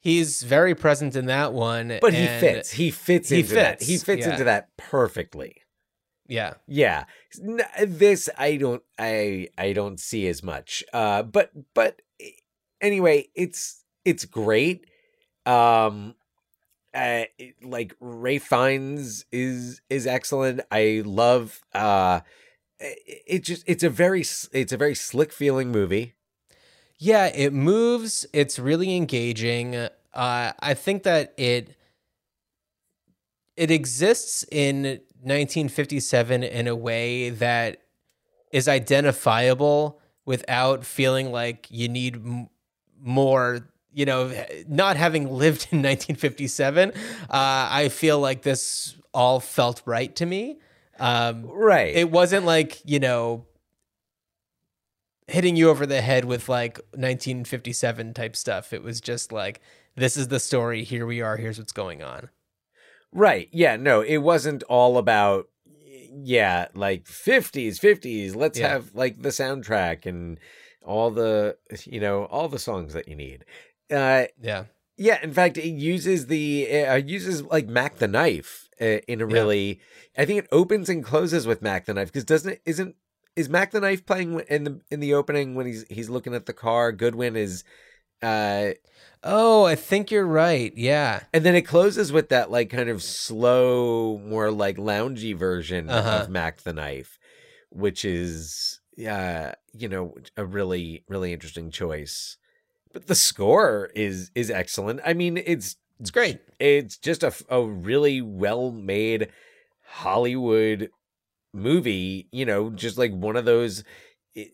[0.00, 1.98] he's very present in that one.
[2.00, 2.72] but he fits.
[2.72, 3.82] He fits he into that.
[3.82, 4.32] He fits, fits yeah.
[4.32, 5.62] into that perfectly.
[6.28, 7.04] Yeah, Yeah.
[7.86, 10.84] This I don't I I don't see as much.
[10.92, 12.02] Uh but but
[12.80, 14.86] anyway, it's it's great.
[15.46, 16.14] Um
[16.94, 20.60] uh it- like Ralph Fiennes is is excellent.
[20.70, 22.20] I love uh
[22.80, 24.20] it it just it's a very
[24.52, 26.14] it's a very slick feeling movie.
[26.98, 28.26] yeah, it moves.
[28.32, 29.76] It's really engaging.
[29.76, 31.76] Uh, I think that it
[33.56, 37.82] it exists in 1957 in a way that
[38.52, 42.48] is identifiable without feeling like you need m-
[43.00, 44.32] more you know
[44.68, 46.92] not having lived in 1957 uh,
[47.30, 50.58] i feel like this all felt right to me.
[51.00, 51.94] Um, Right.
[51.96, 53.46] it wasn't like you know
[55.26, 58.72] hitting you over the head with like 1957 type stuff.
[58.72, 59.60] It was just like
[59.96, 60.84] this is the story.
[60.84, 61.36] Here we are.
[61.36, 62.28] Here's what's going on
[63.12, 63.48] Right.
[63.52, 63.76] Yeah.
[63.76, 65.48] No, it wasn't all about,
[66.22, 68.34] yeah, like 50s, 50s.
[68.36, 68.68] Let's Yeah.
[68.68, 70.38] have like the soundtrack and
[70.84, 73.44] all the, you know, all the songs that you need.
[73.90, 74.64] Uh, yeah
[75.00, 75.18] yeah.
[75.22, 79.32] In fact, it uses the, uh, uses like Mac the Knife uh, in a Yeah.
[79.34, 79.80] really,
[80.16, 82.96] I think it opens and closes with Mac the Knife because doesn't it, isn't,
[83.36, 86.46] is Mac the Knife playing in the in the opening when he's he's looking at
[86.46, 86.90] the car?
[86.90, 87.62] Goodwin is,
[88.22, 88.70] uh,
[89.22, 93.02] oh i think you're right yeah and then it closes with that like kind of
[93.02, 96.22] slow, more like loungy version Uh-huh.
[96.22, 97.18] of Mac the Knife,
[97.70, 102.36] which is uh, you know, a really, really interesting choice.
[102.92, 105.00] But the score is is excellent.
[105.04, 109.28] I mean, it's it's great it's just a, a really well made
[109.86, 110.90] Hollywood
[111.52, 113.84] movie, you know, just like one of those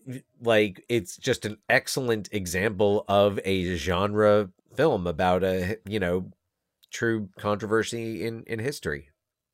[0.07, 6.31] it- like it's just an excellent example of a genre film about a, you know,
[6.91, 9.09] true controversy in in history.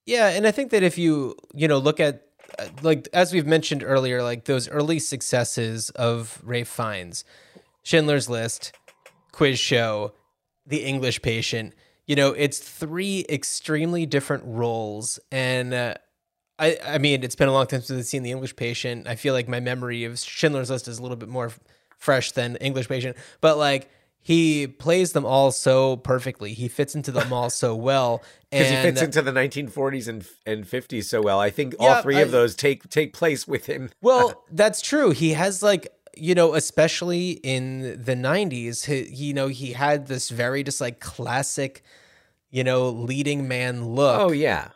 [0.05, 2.27] Yeah, and I think that if you you know look at
[2.59, 7.23] uh, like as we've mentioned earlier, like those early successes of Ralph Fiennes,
[7.83, 8.73] Schindler's List,
[9.31, 10.13] Quiz Show,
[10.65, 11.73] The English Patient,
[12.07, 15.19] you know, it's three extremely different roles.
[15.31, 15.93] And uh,
[16.61, 19.07] I, I mean, it's been a long time since I've seen The English Patient.
[19.07, 21.59] I feel like my memory of Schindler's List is a little bit more f-
[21.97, 23.17] fresh than English Patient.
[23.41, 23.89] But like,
[24.23, 26.53] he plays them all so perfectly.
[26.53, 28.21] He fits into them all so well.
[28.51, 31.39] because he fits into the 1940s and and 50s so well.
[31.39, 33.89] I think Yeah, all three I- of those take take place within.
[34.01, 35.09] Well, that's true.
[35.09, 40.29] He has like you know, especially in the '90s, he, you know, he had this
[40.29, 41.81] very just like classic,
[42.51, 44.19] you know, leading man look.
[44.19, 44.67] Oh yeah,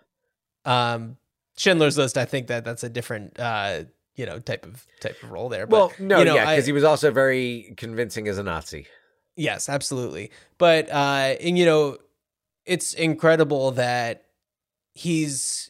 [0.63, 1.17] Um,
[1.57, 2.17] Schindler's List.
[2.17, 3.83] I think that that's a different, uh,
[4.15, 5.67] you know, type of type of role there.
[5.67, 8.87] But, well no, you know, yeah, because he was also very convincing as a Nazi.
[9.35, 10.31] Yes, absolutely.
[10.57, 11.97] But uh and you know,
[12.65, 14.23] it's incredible that
[14.93, 15.69] he's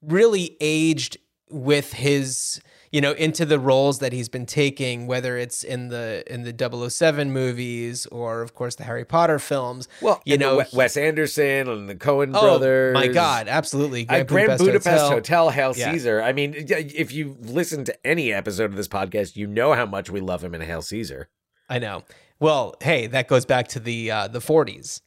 [0.00, 1.18] really aged
[1.50, 2.60] with his
[2.92, 6.88] you know into the roles that he's been taking whether it's in the in the
[6.90, 9.88] 007 movies or of course the Harry Potter films.
[10.00, 12.94] Well, you know, We- Wes Anderson and the Coen Oh brothers.
[12.94, 14.06] my god, absolutely.
[14.08, 15.90] Uh, Grand Budapest, Hotel, Hail Yeah.
[15.90, 16.22] Caesar.
[16.22, 20.10] I mean, if you listen to any episode of this podcast, you know how much
[20.10, 21.28] we love him in Hail Caesar.
[21.68, 22.04] I know.
[22.38, 25.00] Well, hey, that goes back to the uh the 40s.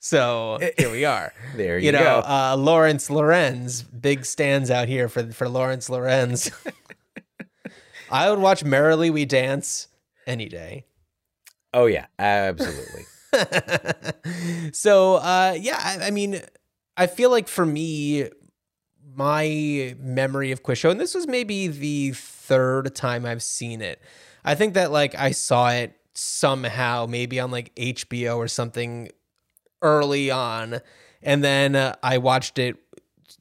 [0.00, 1.32] So here we are.
[1.56, 2.28] There you, you know, go.
[2.28, 6.50] uh, Laurence Laurentz, big stands out here for for Laurence Laurentz.
[8.10, 9.88] I would watch Merrily We Dance
[10.26, 10.86] any day.
[11.72, 13.04] oh yeah, absolutely.
[14.72, 16.40] so, uh, yeah, I, I mean,
[16.96, 18.28] I feel like for me,
[19.14, 24.00] my memory of Quiz Show, and this was maybe the third time I've seen it.
[24.44, 29.10] I think that like I saw it somehow, maybe on like HBO or something
[29.82, 30.80] early on,
[31.22, 32.76] and then uh, I watched it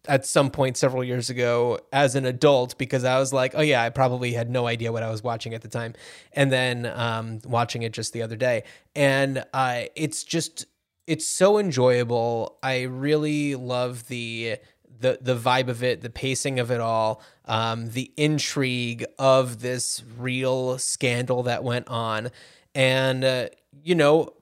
[0.08, 3.84] at some point several years ago as an adult because I was like, oh yeah,
[3.84, 5.93] I probably had no idea what I was watching at the time,
[6.34, 8.63] and then um, watching it just the other day,
[8.96, 10.65] and uh, it's just
[11.08, 12.58] it's so enjoyable.
[12.62, 14.58] I really love the
[15.00, 20.04] the the vibe of it, the pacing of it all, um, the intrigue of this
[20.17, 22.30] real scandal that went on,
[22.76, 23.48] and uh,
[23.84, 24.34] you know,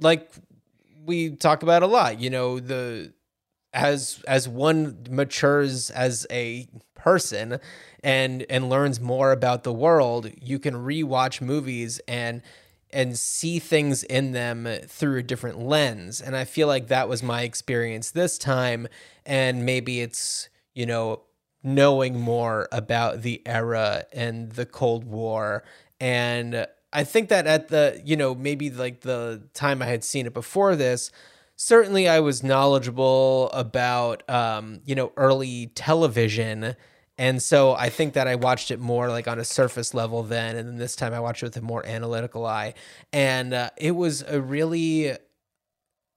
[0.00, 0.30] like
[1.06, 3.12] we talk about a lot, you know, the
[3.74, 7.58] as as one matures as a person
[8.02, 12.40] and and learns more about the world, you can rewatch movies and
[12.90, 16.22] and see things in them through a different lens.
[16.22, 18.86] And I feel like that was my experience this time.
[19.26, 21.22] And maybe it's, you know,
[21.64, 25.64] knowing more about the era and the Cold War.
[25.98, 30.26] And I think that at the, you know, maybe like the time I had seen
[30.26, 31.10] it before this,
[31.56, 36.76] certainly I was knowledgeable about, um, you know, early television.
[37.16, 40.56] And so I think that I watched it more like on a surface level then.
[40.56, 42.74] And then this time I watched it with a more analytical eye.
[43.12, 45.16] And uh, it was a really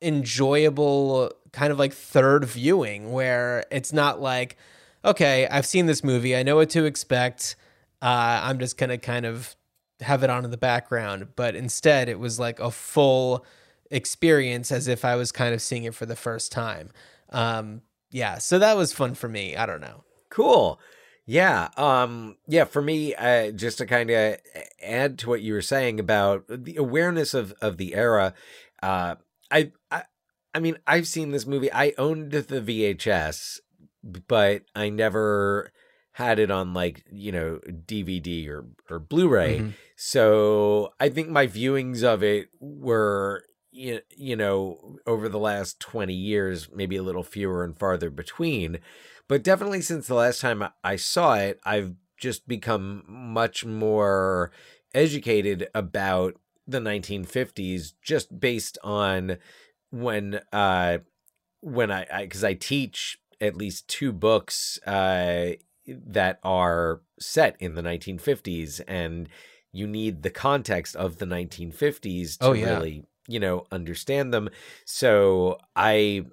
[0.01, 4.57] enjoyable kind of like third viewing where it's not like,
[5.05, 7.55] okay, I've seen this movie, I know what to expect.
[8.01, 9.55] Uh, I'm just to kind of
[10.01, 11.29] have it on in the background.
[11.35, 13.45] But instead, it was like a full
[13.91, 16.89] experience as if I was kind of seeing it for the first time.
[17.29, 19.55] Um, yeah, so that was fun for me.
[19.55, 20.03] I don't know.
[20.29, 20.79] Cool.
[21.25, 21.67] Yeah.
[21.75, 24.37] Um yeah, for me uh just to kind of
[24.81, 28.33] add to what you were saying about the awareness of of the era
[28.81, 29.15] uh
[29.51, 30.03] I I
[30.53, 31.71] I mean, I've seen this movie.
[31.71, 33.59] I owned the VHS,
[34.03, 35.71] but I never
[36.13, 39.59] had it on like, you know, DVD or or Blu-ray.
[39.59, 39.73] Mhm.
[39.97, 43.43] So, I think my viewings of it were
[43.77, 48.79] you, you know, over the last 20 years, maybe a little fewer and farther between.
[49.27, 54.51] But definitely since the last time I- I saw it, I've just become much more
[54.93, 56.35] educated about
[56.65, 59.37] the 1950s just based on
[59.91, 60.97] when uh
[61.61, 65.51] when I because I, teach at least two books uh
[65.87, 69.29] that are set in the 1950s and
[69.71, 72.73] you need the context of the 1950s to Oh, yeah.
[72.79, 74.49] really you know understand them.
[74.85, 76.25] So i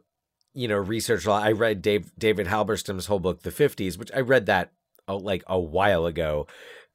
[0.54, 1.42] you know researched a lot.
[1.42, 4.72] I read Dave, david halberstam's whole book the 50s which i read that
[5.08, 6.46] uh, like a while ago.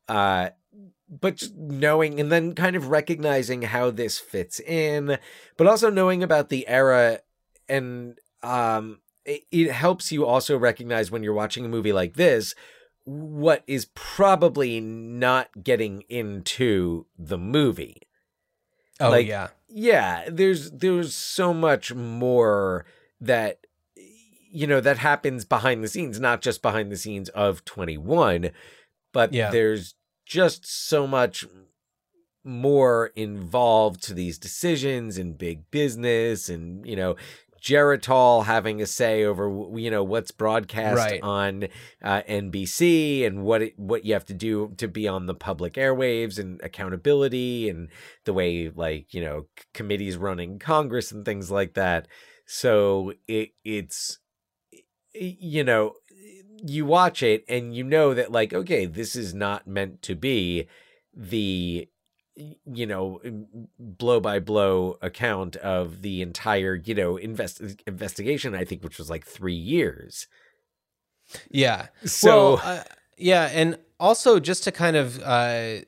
[0.08, 0.50] Uh
[1.10, 5.18] but knowing and then kind of recognizing how this fits in
[5.58, 7.20] but also knowing about the era
[7.68, 12.54] and um it, it helps you also recognize when you're watching a movie like this
[13.06, 18.04] what is probably not getting into the movie.
[19.00, 19.48] Oh, Like, yeah.
[19.70, 22.86] Yeah there's there's so much more
[23.22, 23.60] that
[24.52, 28.50] you know that happens behind the scenes not just behind the scenes of 21
[29.14, 29.52] but Yeah.
[29.52, 29.96] there's
[30.26, 31.46] just so much
[32.44, 37.16] more involved to these decisions in big business and you know
[37.62, 39.48] Geritol having a say over
[39.78, 41.22] you know what's broadcast Right.
[41.22, 41.66] on
[42.04, 45.74] uh, NBC and what it, what you have to do to be on the public
[45.74, 47.90] airwaves and accountability and
[48.26, 52.08] the way like you know c- committees running Congress and things like that.
[52.46, 54.20] So it it's
[55.14, 55.96] you know
[56.66, 60.68] you watch it and you know that like okay this is not meant to be
[61.14, 61.88] the
[62.66, 63.20] you know
[63.78, 69.10] blow by blow account of the entire you know invest investigation i think which was
[69.10, 70.28] like 3 years
[71.52, 71.88] Yeah.
[72.06, 72.84] so well, uh,
[73.18, 75.80] yeah, and also just to kind of uh,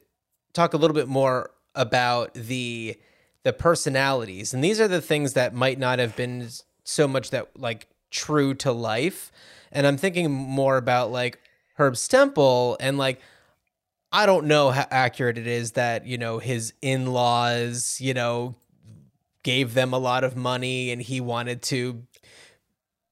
[0.53, 2.97] talk a little bit more about the
[3.43, 6.47] the personalities, and these are the things that might not have been
[6.83, 9.31] so much that like true to life,
[9.71, 11.39] and I'm thinking more about like
[11.75, 13.21] Herb Stempel and like.
[14.11, 18.55] I don't know how accurate it is that, you know, his in laws, you know,
[19.43, 22.03] gave them a lot of money and he wanted to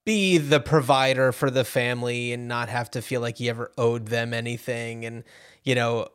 [0.06, 4.08] be the provider for the family and not have to feel like he ever owed
[4.08, 5.06] them anything.
[5.06, 5.24] And,
[5.64, 6.10] you know,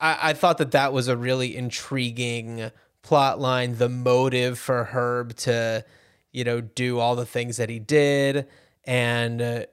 [0.00, 2.70] I, I thought that that was a really intriguing
[3.02, 5.84] plot line, the motive for Herb to,
[6.32, 8.48] you know, do all the things that he did.
[8.84, 9.66] And uh,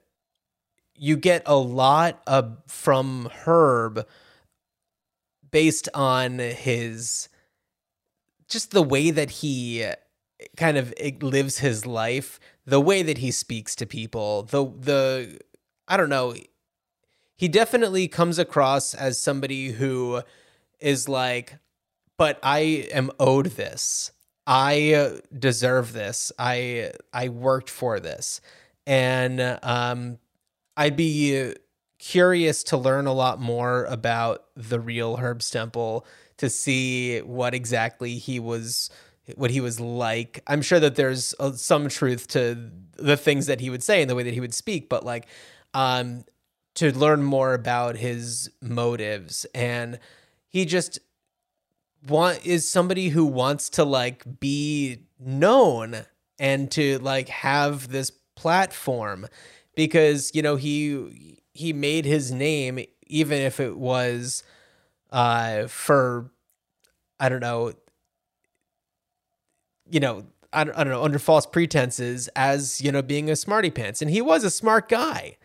[1.02, 4.06] you get a lot of, from Herb
[5.50, 7.30] based on his
[8.46, 9.86] just the way that he
[10.58, 10.92] kind of
[11.22, 15.40] lives his life, the way that he speaks to people, the the
[15.88, 16.34] I don't know,
[17.34, 20.22] he definitely comes across as somebody who
[20.80, 21.58] is like
[22.18, 24.12] but I am owed this.
[24.46, 26.30] I deserve this.
[26.38, 28.42] I I worked for this.
[28.86, 30.18] And um
[30.80, 31.54] I'd be
[31.98, 36.06] curious to learn a lot more about the real Herb Stempel
[36.38, 38.88] to see what exactly he was
[39.36, 40.42] what he was like.
[40.46, 44.10] I'm sure that there's uh, some truth to the things that he would say and
[44.10, 45.26] the way that he would speak, but like
[45.74, 46.24] um
[46.76, 49.98] to learn more about his motives and
[50.48, 50.98] he just
[52.08, 56.06] want is somebody who wants to like be known
[56.38, 59.26] and to like have this platform
[59.74, 64.42] because you know he he made his name even if it was
[65.10, 66.30] uh for
[67.18, 67.72] i don't know
[69.90, 73.36] you know I don't, I don't know under false pretenses as you know being a
[73.36, 74.02] smarty pants.
[74.02, 75.36] And he was a smart guy.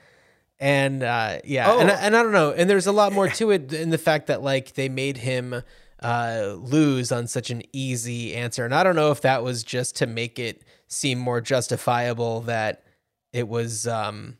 [0.59, 1.93] And uh yeah and, Oh.
[1.93, 2.51] and i don't know.
[2.51, 5.61] And there's a lot more to it in the fact that like they made him
[6.01, 8.65] uh lose on such an easy answer.
[8.65, 12.83] And i don't know if that was just to make it seem more justifiable that
[13.35, 14.37] it was um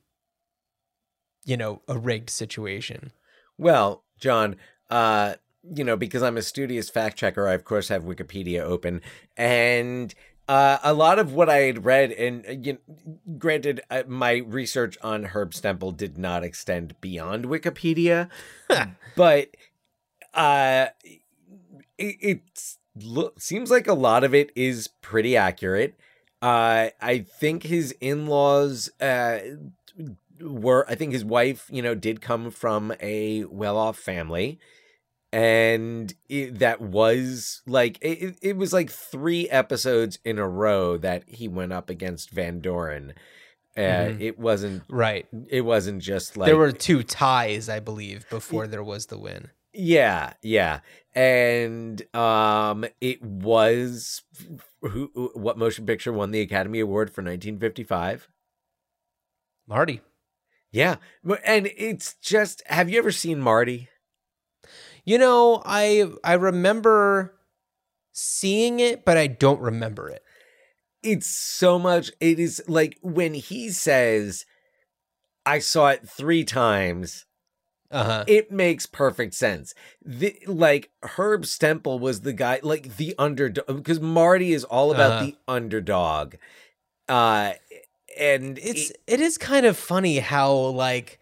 [1.44, 3.12] you know a rigged situation.
[3.58, 4.56] Well, John,
[4.90, 5.36] uh,
[5.76, 9.02] you know, because I'm a studious fact checker, I of course have Wikipedia open,
[9.36, 10.16] and
[10.48, 14.38] uh, a lot of what I had read, and uh, you know, granted, uh, my
[14.48, 18.30] research on Herb Stempel did not extend beyond Wikipedia,
[19.16, 19.50] but
[20.34, 20.88] uh,
[21.98, 22.42] it, it
[23.02, 25.96] lo- seems like a lot of it is pretty accurate.
[26.46, 29.40] Uh, I think his in-laws uh,
[30.40, 34.60] were I think his wife, you know, did come from a well-off family
[35.34, 41.24] and it, that was like it, it- was like 3 episodes in a row that
[41.28, 43.14] he went up against Van Doren.
[43.78, 44.22] Uh, Mhm.
[44.22, 48.84] it wasn't right it wasn't just like there were two ties i believe before there
[48.84, 50.80] was the win yeah, yeah.
[51.14, 54.24] And um it was
[54.90, 58.30] who what motion picture won the Academy Award for 1955?
[59.68, 60.02] marty
[60.72, 60.98] Yeah.
[61.44, 63.90] And it's just have you ever seen Marty?
[65.04, 67.34] You know, I I remember
[68.12, 70.24] seeing it, but I don't remember it.
[71.04, 74.46] it's so much it is like when he says
[75.46, 77.26] i saw it three times
[77.92, 78.24] Uh-huh.
[78.28, 79.74] it makes perfect sense
[80.04, 85.12] the, like herb stempel was the guy like the underdog because marty is all about
[85.14, 85.26] Uh-huh.
[85.26, 86.36] the underdog
[87.08, 87.54] uh
[88.18, 91.20] and It's it- it is kind of funny how like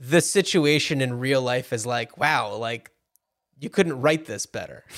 [0.00, 2.90] the situation in real life is like, wow, like
[3.60, 4.84] you couldn't write this better.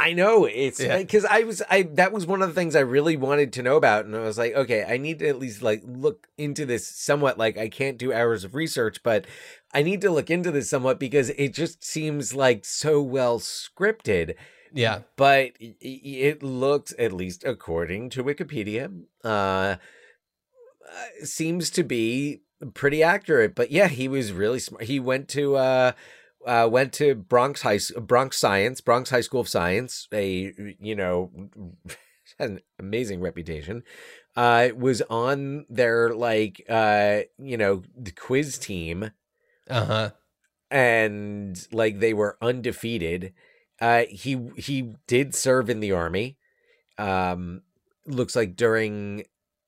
[0.00, 0.98] I know it's Yeah.
[0.98, 3.76] because I was I that was one of the things I really wanted to know
[3.76, 6.86] about, and I was like, okay, I need to at least like look into this
[6.86, 7.36] somewhat.
[7.36, 9.26] Like I can't do hours of research, but
[9.74, 14.34] I need to look into this somewhat because it just seems like so well scripted.
[14.72, 15.00] Yeah.
[15.16, 19.76] But it looks, at least according to Wikipedia, uh, uh,
[21.24, 22.42] seems to be
[22.74, 23.54] pretty accurate.
[23.54, 24.84] But yeah, he was really smart.
[24.84, 25.92] He went to uh,
[26.48, 31.30] uh, went to Bronx High Bronx Science, Bronx High School of Science, a you know
[32.38, 33.82] had an amazing reputation.
[34.36, 39.10] Uh, was on their like uh, you know the quiz team,
[39.68, 40.10] Uh huh.
[40.70, 43.32] and like they were undefeated.
[43.80, 46.36] Uh, he he did serve in the army.
[46.98, 47.62] Um,
[48.06, 49.24] looks like during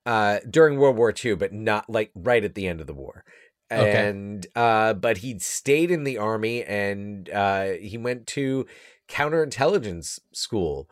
[0.07, 3.25] uh during World War II, but not like right at the end of the war.
[3.71, 4.09] Okay.
[4.09, 8.67] And uh, but he stayed in the army, and uh, he went to
[9.09, 10.89] counterintelligence school.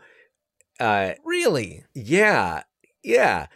[0.78, 1.84] Uh, Really?
[1.94, 2.62] yeah,
[3.02, 3.46] yeah.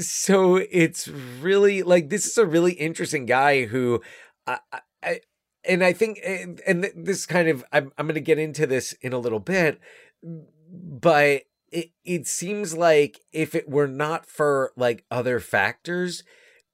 [0.00, 4.02] So it's really like this is a really interesting guy who,
[4.46, 5.20] I, I- I
[5.64, 8.92] and I think, and, and this kind of, I'm I'm going to get into this
[8.94, 9.78] in a little bit,
[10.22, 16.24] but it it seems like if it were not for like other factors,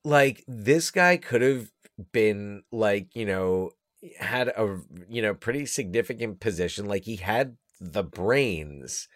[0.04, 1.70] like this guy could have
[2.12, 3.70] been like you know
[4.18, 9.08] had a you know pretty significant position, like he had the brains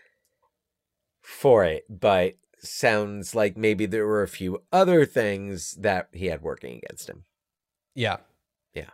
[1.22, 6.43] for it, but sounds like maybe there were a few other things that he had
[6.43, 7.24] working against him.
[7.95, 8.16] Yeah.
[8.74, 8.91] Yeah.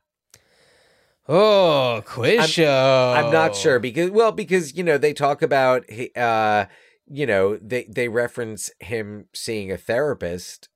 [1.28, 3.14] Oh, quiz I'm- show.
[3.16, 5.84] I'm not sure because well because you know they talk about
[6.16, 6.66] uh
[7.06, 10.68] you know they they reference him seeing a therapist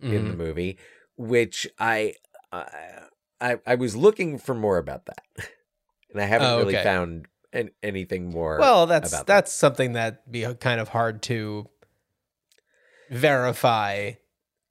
[0.00, 0.36] in the Mhm.
[0.36, 0.78] movie
[1.16, 2.14] which I
[2.52, 5.22] I I was looking for more about that.
[6.12, 9.32] And I haven't Oh, really found an, anything more Well, that's about that.
[9.34, 11.68] that's something that be kind of hard to
[13.10, 14.12] verify.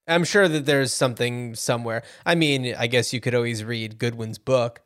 [0.07, 2.03] I'm sure that there's something somewhere.
[2.25, 4.81] I mean, I guess you could always read Goodwin's book,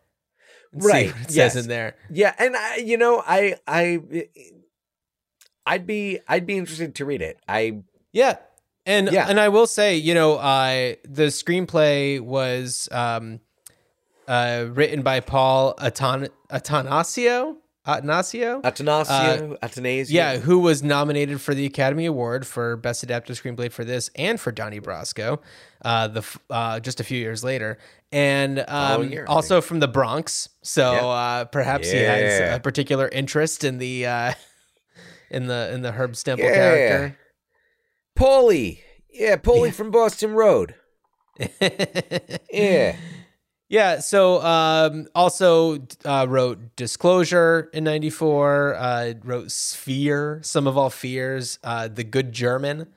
[0.73, 1.53] and see Right, what it yes.
[1.53, 1.95] says in there.
[2.09, 3.99] Yeah, and I you know I I
[5.65, 7.39] I'd be I'd be interested to read it.
[7.47, 8.37] I Yeah.
[8.89, 9.27] And Yeah.
[9.29, 13.39] and I will say, you know, I the screenplay was um
[14.27, 17.55] uh written by Paul Aton- Attanasio.
[17.87, 18.61] Attanasio?
[18.61, 20.01] Attanasio, Attanasio.
[20.03, 24.11] Uh, Yeah, who was nominated for the Academy Award for Best Adapted Screenplay for this
[24.15, 25.39] and for Donnie Brasco,
[25.83, 27.79] uh, the f- uh, just a few years later,
[28.11, 30.49] and um, year, also from the Bronx.
[30.61, 31.05] So Yeah.
[31.07, 34.33] uh, perhaps he has a particular interest in the uh,
[35.31, 36.53] in the in the Herb Stempel Yeah.
[36.53, 37.17] character.
[38.19, 38.79] Paulie.
[39.11, 40.75] Yeah, Paulie from Boston Road.
[42.51, 42.95] Yeah.
[43.69, 43.99] Yeah.
[43.99, 48.75] So um, also uh, wrote Disclosure in '94.
[48.75, 52.87] Uh, wrote Sphere, Sum of All Fears, uh, The Good German.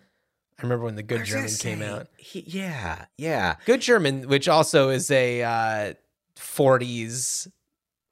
[0.59, 2.09] I remember when The Good German came say, out.
[2.17, 3.57] he- yeah, yeah.
[3.67, 5.95] Good German, which also is a uh,
[6.37, 7.49] 40s.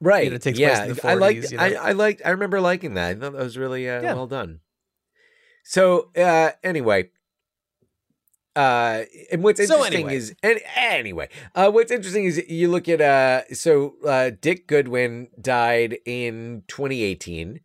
[0.01, 0.33] Right.
[0.33, 1.09] it takes place in the 40s.
[1.09, 1.63] I liked you know?
[1.65, 3.17] I, I liked I remember liking that.
[3.17, 4.15] I thought that was really uh, Yeah.
[4.15, 4.61] well done.
[5.65, 7.11] So uh anyway.
[8.57, 10.17] Uh and what's So interesting anyway.
[10.17, 15.29] is and anyway, uh what's interesting is you look at uh so uh Dick Goodwin
[15.41, 17.61] died in 2018.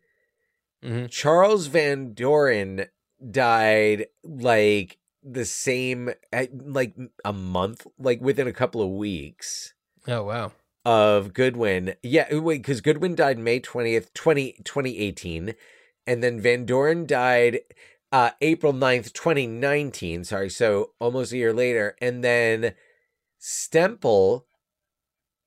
[0.84, 1.10] Mhm.
[1.10, 2.86] Charles Van Doren
[3.30, 6.10] died like the same
[6.52, 6.94] like
[7.24, 9.74] a month like within a couple of weeks
[10.06, 10.52] Oh, wow.
[10.84, 11.96] of Goodwin.
[12.04, 15.54] Yeah, wait, because Goodwin died May 20th, 20, 2018.
[16.06, 17.60] And then Van Doren died
[18.12, 20.24] uh, April 9th, 2019.
[20.24, 21.96] Sorry, so almost a year later.
[22.00, 22.74] And then
[23.40, 24.44] Stempel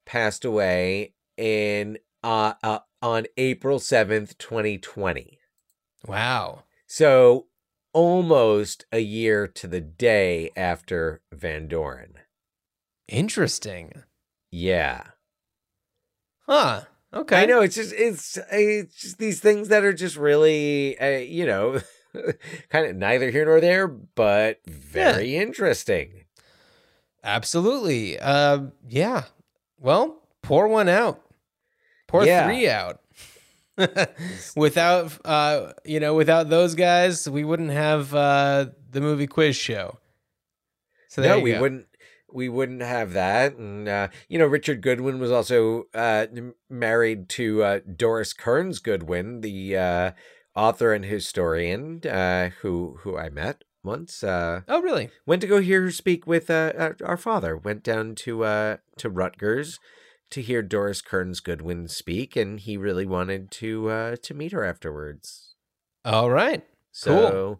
[0.05, 5.39] passed away in uh, uh on April 7th, 2020.
[6.05, 6.63] Wow.
[6.85, 7.47] So
[7.93, 12.15] almost a year to the day after Van Doren.
[13.07, 14.03] Interesting.
[14.51, 15.03] Yeah.
[16.45, 16.81] Huh.
[17.13, 17.41] Okay.
[17.41, 21.45] I know it's just it's it's just these things that are just really uh, you
[21.45, 21.79] know
[22.69, 26.25] kind of neither here nor there, but very interesting.
[27.23, 28.19] Absolutely.
[28.19, 29.23] Uh, yeah.
[29.79, 31.21] Well, pour one out.
[32.07, 32.45] Pour Yeah.
[32.45, 33.01] three out.
[34.55, 39.97] without uh, you know, without those guys, we wouldn't have uh the movie quiz show.
[41.07, 41.61] So no, we go.
[41.61, 41.87] wouldn't
[42.33, 46.27] we wouldn't have that, and uh, you know Richard Goodwin was also uh,
[46.69, 50.11] married to uh, Doris Kearns Goodwin, the uh,
[50.55, 54.23] author and historian uh, who who I met once.
[54.23, 55.09] Uh, Oh, really?
[55.25, 57.55] went to go hear her speak with uh, our, our father.
[57.57, 59.79] Went down to uh, to Rutgers
[60.31, 64.63] to hear Doris Kearns Goodwin speak, and he really wanted to uh, to meet her
[64.63, 65.55] afterwards.
[66.05, 66.63] All right.
[66.91, 67.59] So,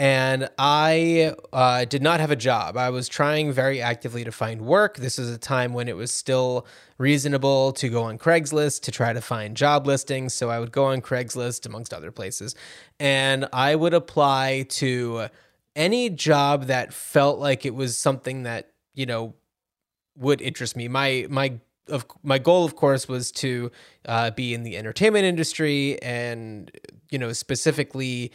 [0.02, 2.76] and I uh, did not have a job.
[2.76, 4.96] I was trying very actively to find work.
[4.96, 6.66] This was a time when it was still
[6.98, 10.34] reasonable to go on Craigslist to try to find job listings.
[10.34, 12.56] So I would go on Craigslist, amongst other places,
[12.98, 15.28] and I would apply to
[15.76, 19.34] any job that felt like it was something that, you know,
[20.16, 20.88] would interest me.
[20.88, 23.70] My my of my goal, of course, was to
[24.06, 26.72] uh, be in the entertainment industry, and
[27.08, 28.32] you know, specifically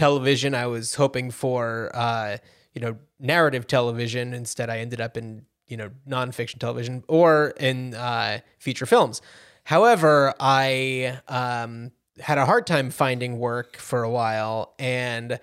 [0.00, 0.54] television.
[0.54, 2.38] I was hoping for uh,
[2.72, 4.32] you know narrative television.
[4.32, 9.20] Instead, I ended up in you know nonfiction television or in uh, feature films.
[9.64, 15.38] However, I um, had a hard time finding work for a while, and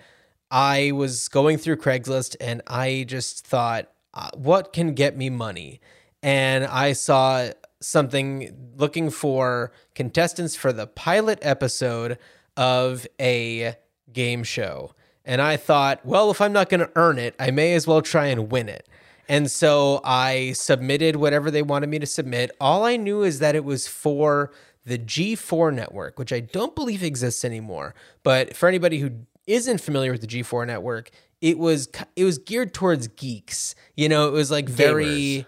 [0.50, 5.80] I was going through Craigslist, and I just thought, uh, what can get me money?
[6.20, 7.50] And I saw
[7.80, 12.18] something looking for contestants for the pilot episode
[12.56, 13.76] of a
[14.12, 14.92] game show.
[15.24, 18.00] And I thought, well, if I'm not going to earn it, I may as well
[18.00, 18.88] try and win it.
[19.28, 22.50] And so I submitted whatever they wanted me to submit.
[22.60, 24.50] All I knew is that it was for
[24.86, 27.94] the G4 network, which I don't believe exists anymore.
[28.22, 29.10] But for anybody who
[29.46, 31.10] isn't familiar with the G4 network,
[31.42, 33.74] it was it was geared towards geeks.
[33.96, 35.44] You know, it was like very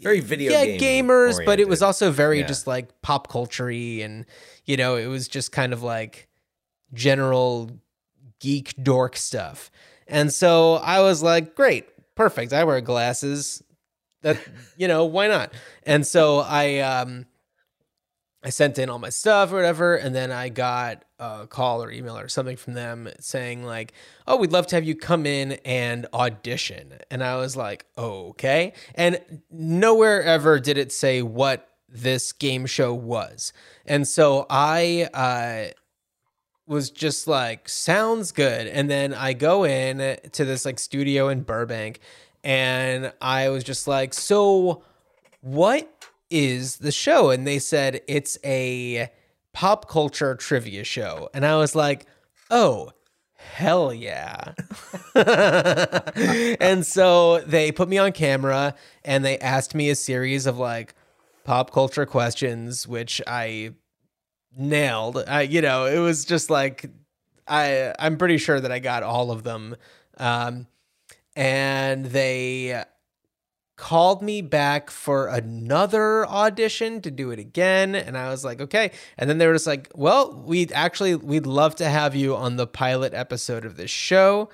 [0.00, 2.46] Very video yeah, game gamers, but it was also very Yeah.
[2.46, 4.24] just like pop culture and
[4.64, 6.28] you know, it was just kind of like
[6.94, 7.70] general
[8.40, 9.70] geek dork stuff.
[10.06, 12.52] And so I was like, great, perfect.
[12.52, 13.62] I wear glasses.
[14.22, 14.38] That
[14.76, 15.52] you know, why not?
[15.84, 17.26] And so I um
[18.42, 21.90] I sent in all my stuff or whatever, and then I got a call or
[21.90, 23.92] email or something from them saying like,
[24.26, 28.72] "Oh, we'd love to have you come in and audition." And I was like, "Okay."
[28.94, 33.52] And nowhere ever did it say what this game show was.
[33.86, 35.72] And so I uh
[36.68, 38.66] was just like sounds good.
[38.66, 42.00] And then i go in to this like studio in burbank
[42.44, 44.82] and i was just like so
[45.40, 45.90] what
[46.30, 47.30] is the show?
[47.30, 49.10] And they said it's a
[49.54, 51.30] pop culture trivia show.
[51.34, 52.06] And i was like
[52.50, 52.92] oh
[53.34, 54.52] hell yeah.
[56.60, 60.94] And so they put me on camera and they asked me a series of like
[61.44, 63.72] pop culture questions which i
[64.58, 65.22] nailed.
[65.26, 66.90] I, you know, it was just like
[67.46, 69.76] I I'm pretty sure that I got all of them.
[70.18, 70.66] Um
[71.36, 72.84] and they
[73.76, 78.90] called me back for another audition to do it again and I was like, "Okay."
[79.16, 82.56] And then they were just like, "Well, we'd actually we'd love to have you on
[82.56, 84.50] the pilot episode of this show."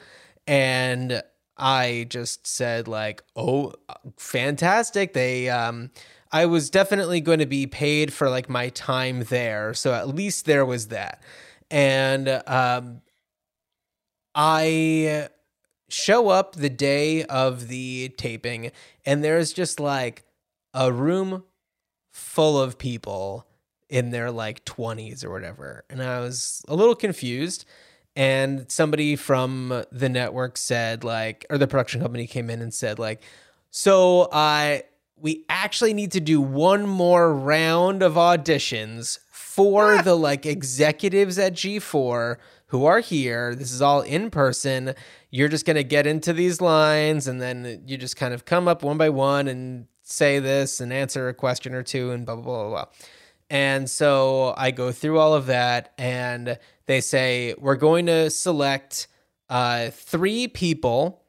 [0.47, 1.23] And
[1.57, 3.73] I just said like, "Oh,
[4.19, 5.91] fantastic." They um
[6.35, 10.47] I was definitely going to be paid for like my time there, so at least
[10.47, 11.23] there was that.
[11.71, 13.03] And um
[14.35, 15.29] I
[15.89, 18.73] show up the day of the taping
[19.07, 20.25] and there's just like
[20.75, 21.45] a room
[22.13, 23.47] full of people
[23.89, 25.85] in their like 20s or whatever.
[25.89, 27.65] And I was a little confused
[28.17, 32.99] and somebody from the network said like or the production company came in and said
[32.99, 33.23] like
[33.71, 34.83] so I
[35.25, 41.55] we actually need to do one more round of auditions for the like executives at
[41.55, 43.55] G4 who are here.
[43.55, 44.95] This is all in person.
[45.31, 48.69] You're just going to get into these lines and then you just kind of come
[48.69, 52.35] up one by one and say this and answer a question or two and blah,
[52.35, 52.85] blah, blah, blah, blah.
[53.49, 59.09] And so I go through all of that and they say, we're going to select
[59.49, 61.24] uh, three people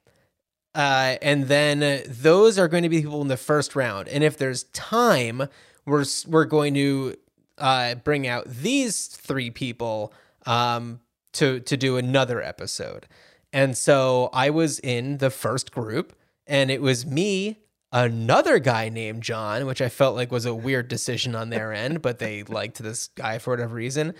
[0.76, 4.10] uh, and then those are going to be people in the first round.
[4.10, 5.48] And if there's time,
[5.86, 7.16] we're we're going to
[7.58, 10.14] uh, bring out these three people
[10.46, 11.00] um,
[11.34, 13.08] to to do another episode.
[13.54, 16.14] And so I was in the first group,
[16.46, 17.60] and it was me,
[17.94, 22.02] another guy named John, which I felt like was a weird decision on their end,
[22.02, 24.14] but they liked this guy for whatever reason.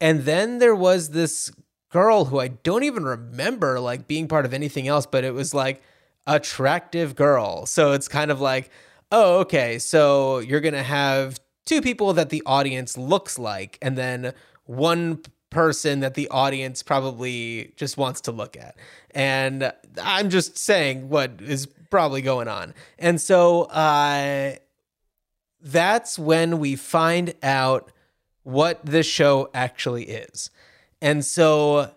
[0.00, 1.52] And then there was this
[1.90, 5.52] girl who I don't even remember like being part of anything else, but it was
[5.52, 5.82] like
[6.28, 7.66] attractive girl.
[7.66, 8.70] So it's kind of like,
[9.10, 14.32] oh, okay, so you're gonna have two people that the audience looks like, and then
[14.64, 18.76] one person that the audience probably just wants to look at.
[19.12, 19.72] And
[20.02, 22.74] I'm just saying what is probably going on.
[22.98, 24.56] And so uh,
[25.60, 27.90] that's when we find out
[28.42, 30.50] what the show actually is.
[31.00, 31.90] And so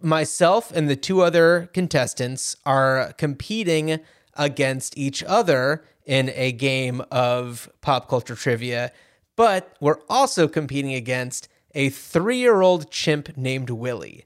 [0.00, 4.00] myself and the two other contestants are competing
[4.34, 8.92] against each other in a game of pop culture trivia,
[9.36, 14.24] but we're also competing against a three year old chimp named Willie.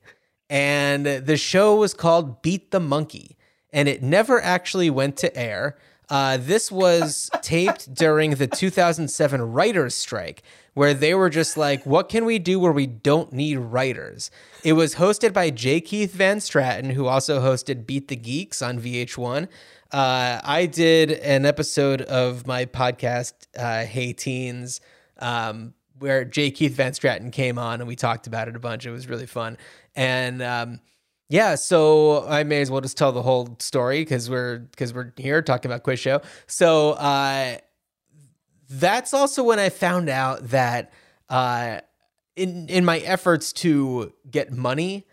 [0.48, 3.36] And the show was called Beat the Monkey,
[3.72, 5.76] and it never actually went to air.
[6.12, 10.42] Uh, this was taped during the 2007 writers' strike,
[10.74, 14.30] where they were just like, what can we do where we don't need writers?
[14.62, 15.80] It was hosted by J.
[15.80, 19.48] Keith Van Straaten, who also hosted Beat the Geeks on VH1.
[19.90, 24.82] Uh, I did an episode of my podcast, uh, Hey Teens,
[25.18, 26.50] um, where J.
[26.50, 28.84] Keith Van Straaten came on and we talked about it a bunch.
[28.84, 29.56] It was really fun.
[29.96, 30.80] And um,
[31.32, 35.14] yeah, so I may as well just tell the whole story because we're because we're
[35.16, 36.20] here talking about quiz show.
[36.46, 37.56] So uh,
[38.68, 40.92] that's also when I found out that
[41.30, 41.80] uh,
[42.36, 45.06] in in my efforts to get money,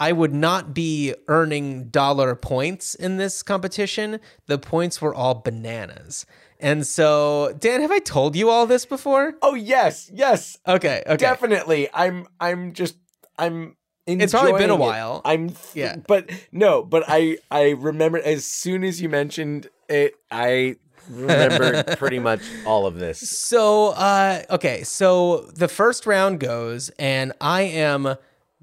[0.00, 4.18] I would not be earning dollar points in this competition.
[4.46, 6.26] The points were all bananas.
[6.58, 9.34] And so, Dan, have I told you all this before?
[9.40, 11.16] Oh yes, yes, Okay, okay.
[11.16, 11.88] definitely.
[11.94, 12.96] I'm I'm just
[13.38, 13.76] I'm
[14.20, 14.92] It's probably been a enjoying it.
[14.92, 15.22] while.
[15.24, 15.96] I'm th- Yeah.
[16.06, 20.76] but no, but I I remember as soon as you mentioned it, I
[21.08, 23.18] remember pretty much all of this.
[23.20, 28.14] So, uh, okay, so the first round goes, and I am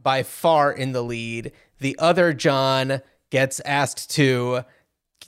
[0.01, 1.51] by far in the lead.
[1.79, 4.61] The other John gets asked to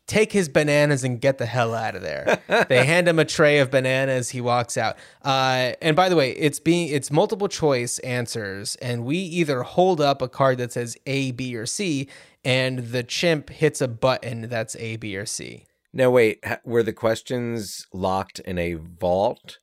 [0.09, 2.41] take his bananas and get the hell out of there.
[2.67, 4.31] they hand him a tray of bananas.
[4.31, 4.97] He walks out.
[5.23, 10.01] Uh, and by the way, it's being it's multiple choice answers, and we either hold
[10.01, 12.09] up a card that says A, B, or C,
[12.43, 15.65] and the chimp hits a button that's A, B, or C.
[15.93, 19.58] Now wait, were the questions locked in a vault?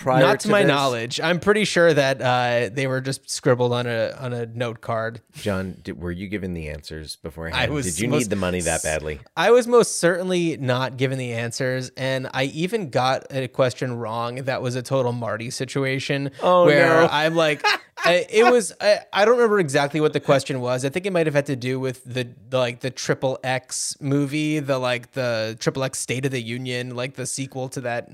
[0.00, 0.68] Prior Not to, my this?
[0.68, 1.20] knowledge.
[1.20, 5.20] I'm pretty sure that uh, they were just scribbled on a on a note card.
[5.34, 7.60] John, did, were you given the answers beforehand?
[7.60, 9.20] I was did you most- need the money that badly?
[9.36, 14.36] I was most certainly not given the answers, and I even got a question wrong.
[14.36, 16.30] That was a total Marty situation.
[16.42, 17.08] Oh, where no.
[17.12, 17.62] I'm like,
[18.02, 18.72] I, it was.
[18.80, 20.86] I, I don't remember exactly what the question was.
[20.86, 23.98] I think it might have had to do with the, the like the Triple X
[24.00, 28.08] movie, the like the Triple X State of the Union, like the sequel to that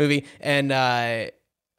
[0.00, 0.72] movie, and.
[0.72, 1.26] uh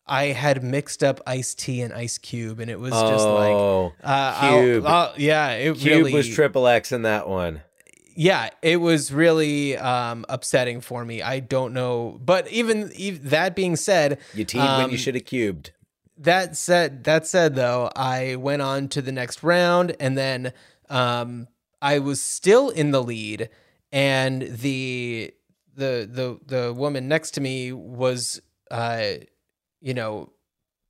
[0.08, 4.34] I had mixed up Ice-T and Ice Cube, and it was just like, oh, uh,
[4.42, 4.86] I'll- Cube.
[4.86, 7.62] I'll- yeah, it Cube really was triple X in that one.
[8.14, 11.22] yeah, it was really um, upsetting for me.
[11.22, 15.16] I don't know, but even, even that being said, You teed when um, you should
[15.16, 15.72] have cubed.
[16.18, 20.52] that said, that said though, I went on to the next round, and then
[20.90, 21.48] um,
[21.82, 23.50] I was still in the lead,
[23.94, 25.34] and the
[25.76, 29.04] the the the woman next to me was, uh,
[29.82, 30.32] you know,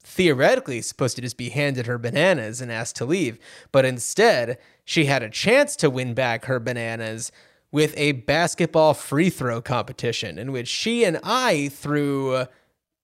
[0.04, 3.38] theoretically supposed to just be handed her bananas and asked to leave,
[3.72, 7.32] but instead she had a chance to win back her bananas
[7.72, 12.46] with a basketball free throw competition in which she and I threw,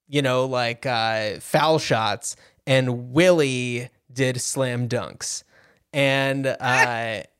[0.07, 5.43] you know, like uh, foul shots, and Willie did slam dunks.
[5.93, 7.23] And uh,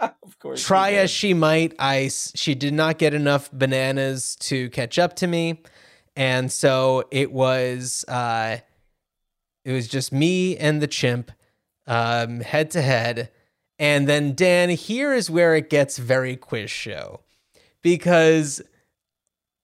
[0.22, 0.64] Of course.
[0.64, 5.26] try as she might, I she did not get enough bananas to catch up to
[5.26, 5.62] me,
[6.16, 8.58] and so it was uh,
[9.64, 11.30] it was just me and the chimp,
[11.86, 13.30] um, head to head,
[13.78, 14.70] and then Dan.
[14.70, 17.20] Here is where it gets very quiz show,
[17.82, 18.62] because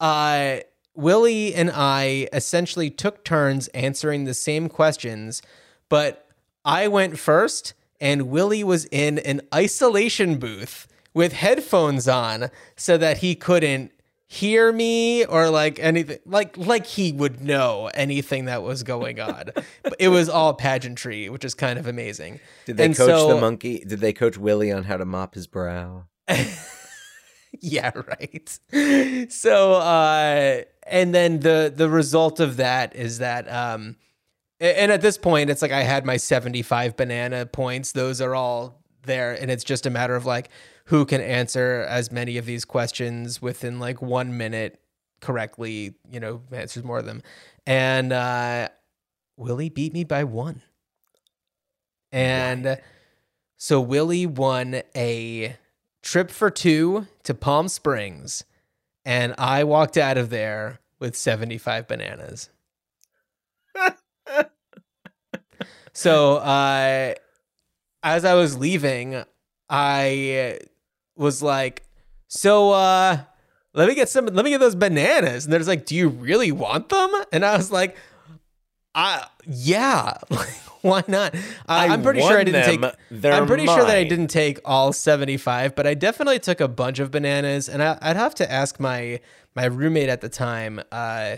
[0.01, 0.59] uh,
[0.95, 5.41] Willie and I essentially took turns answering the same questions,
[5.89, 6.29] but
[6.65, 13.19] I went first, and Willie was in an isolation booth with headphones on so that
[13.19, 13.91] he couldn't
[14.29, 19.45] hear me or like anything like like he would know anything that was going on
[19.85, 23.29] but it was all pageantry which is kind of amazing Did they And coach so-
[23.35, 23.85] the monkey?
[23.87, 26.07] Did they coach Willie on how to mop his brow?
[27.61, 28.59] yeah right
[29.33, 33.97] so uh and then the the result of that is that um
[34.61, 37.93] and at this point it's like i had my 75 banana points.
[37.93, 40.49] Those are all there and it's just a matter of like
[40.87, 44.81] who can answer as many of these questions within like one minute
[45.21, 47.23] correctly you know answers more of them.
[47.67, 48.69] And uh
[49.37, 50.63] willie beat me by one.
[52.13, 52.81] And
[53.57, 55.57] so willie won a
[56.03, 58.45] trip for two to Palm Springs,
[59.05, 62.49] and I walked out of there with 75 bananas.
[65.97, 67.15] So uh,
[68.03, 69.25] as I was leaving,
[69.71, 70.59] I
[71.17, 71.85] was like,
[72.29, 73.21] "So uh,
[73.73, 74.27] let me get some.
[74.27, 77.47] Let me get those bananas." And they're just like, "Do you really want them?" And
[77.47, 77.97] I was like,
[78.95, 80.19] "I yeah."
[80.83, 81.35] Why not?
[81.67, 82.93] I, I I'm pretty sure I didn't them.
[82.93, 82.95] take.
[83.11, 86.69] They're I'm pretty sure that I didn't take all 75, but I definitely took a
[86.69, 89.21] bunch of bananas, and I, I'd have to ask my
[89.57, 91.37] my roommate at the time uh,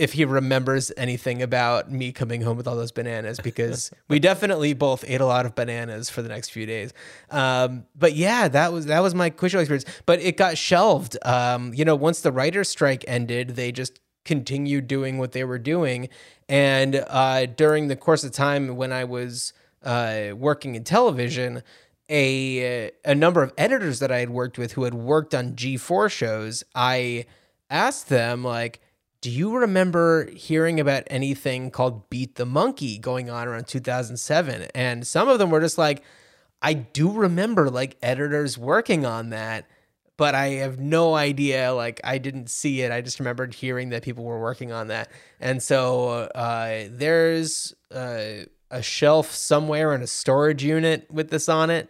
[0.00, 4.72] if he remembers anything about me coming home with all those bananas because we definitely
[4.72, 6.94] both ate a lot of bananas for the next few days.
[7.30, 9.84] Um, but yeah, that was that was my quiz show experience.
[10.06, 11.18] But it got shelved.
[11.22, 15.58] Um, you know, once the writer's strike ended, they just continued doing what they were
[15.58, 16.08] doing.
[16.48, 21.62] And uh, during the course of time when I was uh, working in television,
[22.08, 26.10] a a number of editors that I had worked with who had worked on G4
[26.10, 27.26] shows, I
[27.68, 28.80] asked them like,
[29.20, 35.06] "Do you remember hearing about anything called Beat the Monkey going on around 2007?" And
[35.06, 36.02] some of them were just like,
[36.62, 39.66] "I do remember like editors working on that."
[40.16, 41.72] But I have no idea.
[41.72, 42.92] Like I didn't see it.
[42.92, 45.10] I just remembered hearing that people were working on that.
[45.40, 51.70] And so uh, there's uh, a shelf somewhere in a storage unit with this on
[51.70, 51.88] it.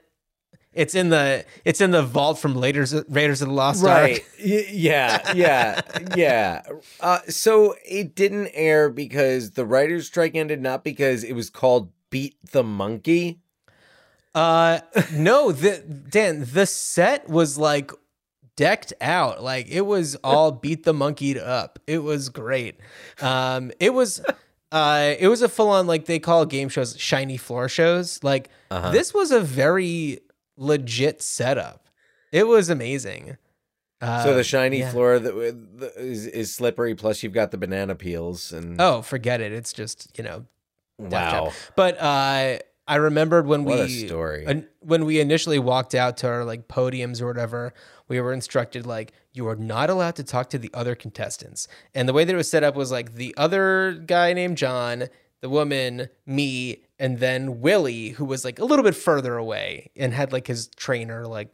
[0.72, 4.20] It's in the it's in the vault from Raiders Raiders of the Lost Right.
[4.20, 4.22] Ark.
[4.40, 5.32] Yeah.
[5.34, 5.80] Yeah.
[6.16, 6.62] yeah.
[7.00, 11.90] Uh, so it didn't air because the writer's strike ended, not because it was called
[12.10, 13.40] Beat the Monkey.
[14.34, 14.78] Uh,
[15.12, 17.90] no, the Dan, the set was like
[18.54, 21.80] decked out, like it was all beat the monkeyed up.
[21.88, 22.78] It was great.
[23.20, 24.20] Um, it was.
[24.72, 28.22] Uh, it was a full on like they call game shows shiny floor shows.
[28.22, 28.92] Like Uh-huh.
[28.92, 30.20] this was a very
[30.60, 31.88] legit setup.
[32.30, 33.36] It was amazing.
[34.00, 34.90] Uh, So the shiny yeah.
[34.92, 35.34] floor that
[35.96, 36.94] is, is slippery.
[36.94, 39.52] Plus, you've got the banana peels and Oh, forget it.
[39.52, 40.46] It's just you know
[40.98, 44.44] wow, But uh, I remembered when what we story.
[44.46, 47.72] an- when we initially walked out to our like podiums or whatever,
[48.08, 51.68] we were instructed like you are not allowed to talk to the other contestants.
[51.94, 55.04] And the way that it was set up was like the other guy named John,
[55.40, 60.12] the woman, me, and then Willie, who was like a little bit further away and
[60.12, 61.48] had like his trainer like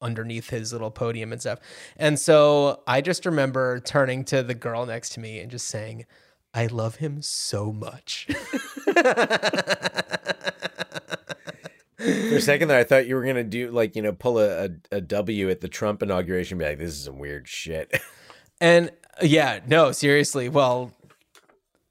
[0.00, 1.58] underneath his little podium and stuff.
[1.96, 6.06] And so I just remember turning to the girl next to me and just saying,
[6.54, 8.28] I love him so much.
[11.96, 14.66] For a second there, I thought you were gonna do like you know pull a,
[14.66, 18.00] a, a W at the Trump inauguration, and be like, "This is some weird shit."
[18.58, 20.48] And yeah, no, seriously.
[20.48, 20.90] Well,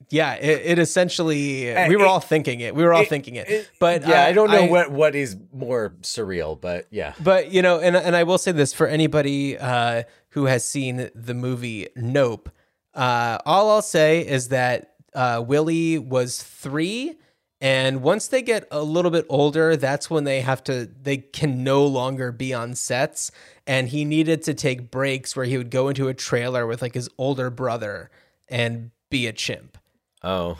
[0.09, 2.75] yeah, it, it essentially, we were it- all thinking it.
[2.75, 3.69] We were all it- thinking it.
[3.79, 7.61] But yeah, uh, I don't know what what is more surreal, but yeah, But you
[7.61, 11.87] know, and and I will say this for anybody uh, who has seen the movie
[11.95, 12.49] Nope.
[12.93, 17.15] Uh, all I'll say is that uh, Willie was three,
[17.59, 20.85] and once they get a little bit older, that's when they have to.
[21.01, 23.31] They can no longer be on sets,
[23.67, 26.93] and he needed to take breaks where he would go into a trailer with like
[26.93, 28.09] his older brother
[28.47, 29.77] and be a chimp
[30.25, 30.57] oh,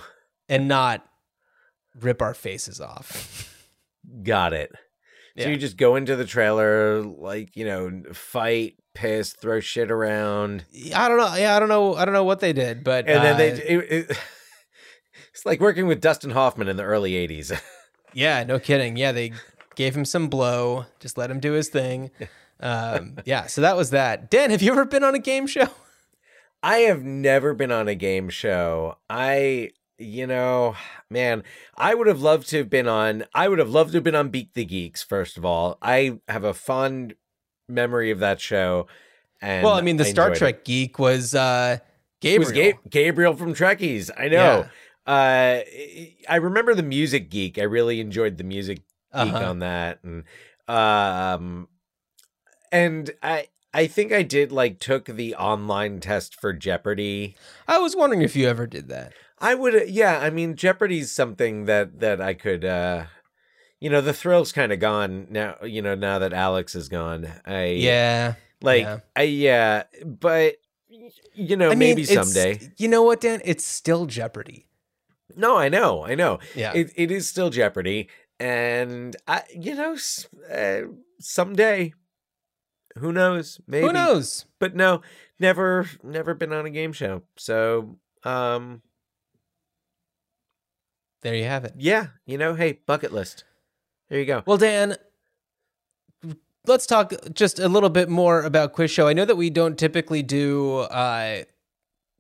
[0.48, 1.06] and not
[2.00, 3.52] rip our faces off.
[4.24, 4.72] got it.
[5.38, 5.48] So Yeah.
[5.50, 10.64] you just go into the trailer, like you know, fight, piss, throw shit around,
[10.96, 11.36] I don't know.
[11.36, 11.96] Yeah, I don't know.
[11.96, 13.52] I don't know what they did, but and then they.
[13.52, 14.18] uh, It, it,
[15.34, 17.60] it's like working with Dustin Hoffman in the early '80s.
[18.18, 18.96] Yeah, no kidding.
[18.96, 19.34] Yeah, they
[19.76, 22.12] gave him some blow, just let him do his thing.
[22.62, 24.32] Um, yeah, so that was that.
[24.32, 25.68] Dan, have you ever been on a game show?
[26.64, 28.98] I have never been on a game show.
[29.10, 30.76] I, you know,
[31.10, 31.44] man,
[31.78, 33.26] I would have loved to have been on.
[33.34, 35.04] I would have loved to have been on Beat the Geeks.
[35.04, 37.16] First of all, I have a fond
[37.70, 38.88] memory of that show.
[39.42, 40.40] And well, I mean, the Star enjoyed it.
[40.40, 41.86] Trek geek was uh, It
[42.22, 42.40] Gabriel.
[42.40, 44.10] was Ga- Gabriel from Trekkies.
[44.18, 44.68] I know.
[45.06, 45.62] Uh,
[46.28, 47.60] I remember the Music Geek.
[47.60, 49.50] I really enjoyed the Music Geek Uh-huh.
[49.50, 50.24] on that, and
[50.68, 51.68] um,
[52.72, 53.48] and I.
[53.76, 57.36] I think I did like took the online test for Jeopardy.
[57.68, 59.12] I was wondering if you ever did that.
[59.40, 60.20] I would, yeah.
[60.20, 63.06] I mean, Jeopardy's something that that I could, uh
[63.82, 65.58] you know, the thrill's kind of gone now.
[65.62, 68.36] You know, now that Alex is gone, I Yeah.
[68.62, 69.00] like, yeah.
[69.16, 70.56] I yeah, but
[71.34, 72.72] you know, I maybe it's- someday.
[72.78, 73.42] You know what, Dan?
[73.44, 74.68] It's still Jeopardy.
[75.36, 76.40] No, I know, I know.
[76.56, 76.72] Yeah.
[76.74, 78.08] It it is still Jeopardy,
[78.40, 79.98] and I, you know,
[80.50, 80.82] uh,
[81.20, 81.94] someday,
[82.98, 83.60] who knows?
[83.68, 84.46] Maybe Who knows?
[84.60, 85.02] But no,
[85.40, 87.24] never, never been on a game show.
[87.38, 88.82] So, um,
[91.22, 91.74] There you have it.
[91.78, 93.44] yeah, you know, hey, bucket list.
[94.10, 94.44] There you go.
[94.46, 94.96] Well, Dan,
[96.68, 99.08] let's talk just a little bit more about Quiz Show.
[99.08, 101.44] I know that we don't typically do uh,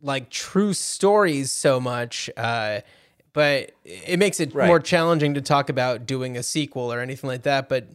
[0.01, 2.81] like true stories so much, uh,
[3.33, 4.67] but it makes it Right.
[4.67, 7.69] more challenging to talk about doing a sequel or anything like that.
[7.69, 7.89] But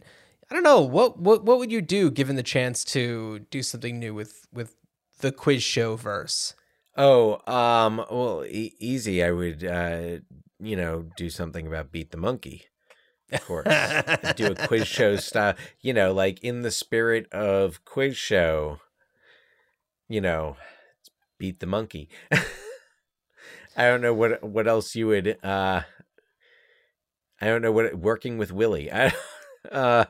[0.51, 3.97] I don't know what what what would you do given the chance to do something
[3.97, 4.75] new with with
[5.19, 6.55] the quiz show verse?
[6.97, 9.23] Oh, um, well, e- easy.
[9.23, 10.17] I would, uh,
[10.59, 12.65] you know, do something about Beat the Monkey.
[13.31, 13.65] Of course,
[14.35, 15.55] do a quiz show style.
[15.79, 18.81] You know, like in the spirit of quiz show.
[20.09, 20.57] You know,
[21.37, 22.09] Beat the Monkey.
[23.77, 25.37] I don't know what what else you would.
[25.45, 25.83] uh
[27.39, 28.91] I don't know what working with Willie.
[28.91, 29.13] I,
[29.71, 30.05] uh,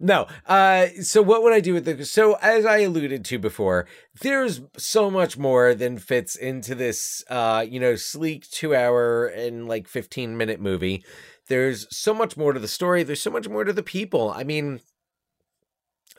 [0.00, 0.26] no.
[0.46, 2.04] Uh, so what would I do with the?
[2.04, 3.86] So as I alluded to before,
[4.20, 7.22] there's so much more than fits into this.
[7.30, 11.04] Uh, you know, sleek two hour and like fifteen minute movie.
[11.48, 13.02] There's so much more to the story.
[13.02, 14.30] There's so much more to the people.
[14.34, 14.80] I mean,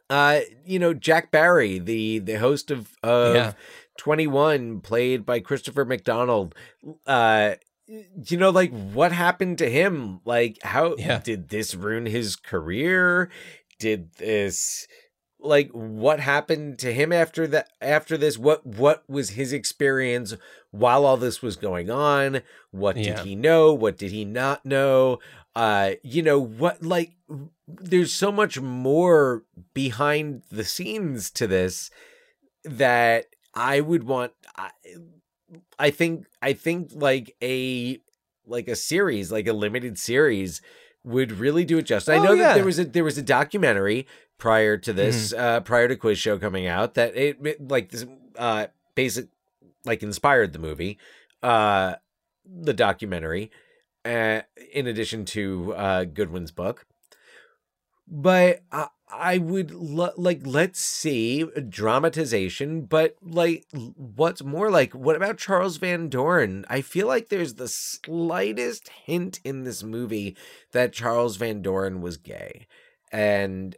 [0.09, 3.53] uh, you know, Jack Barry, the the host of of Yeah.
[3.97, 6.53] 21 played by Christopher McDonald.
[7.07, 7.55] Uh
[7.87, 10.19] you know like what happened to him?
[10.25, 11.19] Like how Yeah.
[11.19, 13.29] did this ruin his career?
[13.79, 14.87] Did this
[15.39, 18.37] like what happened to him after that after this?
[18.37, 20.33] What what was his experience
[20.71, 22.41] while all this was going on?
[22.71, 23.23] What did Yeah.
[23.23, 23.73] he know?
[23.73, 25.19] What did he not know?
[25.55, 27.13] Uh you know what like
[27.67, 31.89] there's so much more behind the scenes to this
[32.63, 34.71] that I would want I,
[35.77, 37.99] I think I think like a
[38.45, 40.61] like a series like a limited series
[41.05, 42.09] would really do it justice.
[42.09, 45.61] I Oh, know that there was a there was a documentary prior to this uh
[45.61, 48.05] prior to quiz show coming out that it, it like this
[48.37, 49.27] uh basic
[49.85, 50.97] like inspired the movie
[51.43, 51.95] uh
[52.45, 53.51] the documentary
[54.03, 54.41] uh
[54.73, 56.85] in addition to uh Goodwin's book.
[58.07, 64.93] But I, I would lo- like let's see a dramatization but like what's more like
[64.93, 70.35] what about Charles Van Doren I feel like there's the slightest hint in this movie
[70.71, 72.67] that Charles Van Doren was gay
[73.11, 73.75] and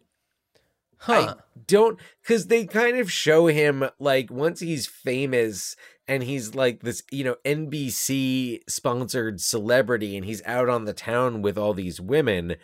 [1.00, 1.36] Huh.
[1.38, 5.76] I don't because they kind of show him like once he's famous
[6.08, 11.42] and he's like this, you know, NBC sponsored celebrity and he's out on the town
[11.42, 12.56] with all these women,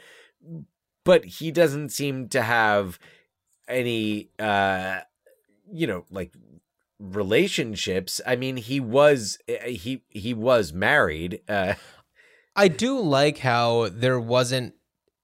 [1.04, 2.99] but he doesn't seem to have
[3.68, 4.99] any uh
[5.72, 6.34] you know, like
[6.99, 8.22] relationships.
[8.26, 11.41] I mean, he was eh, he he was married.
[11.47, 11.76] Uh
[12.56, 14.76] I do like how there wasn't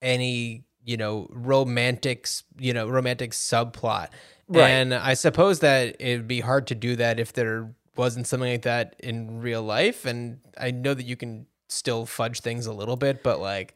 [0.02, 2.28] any, you know, romantic,
[2.58, 4.10] you know, romantic subplot.
[4.48, 4.70] Right.
[4.70, 8.64] And I suppose that it'd be hard to do that if there wasn't something like
[8.64, 10.06] that in real life.
[10.06, 13.76] And I know that you can still fudge things a little bit, but like,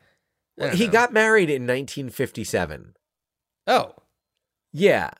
[0.73, 0.91] he know.
[0.91, 2.95] got married in 1957.
[3.67, 3.93] oh,
[4.71, 5.11] Yeah.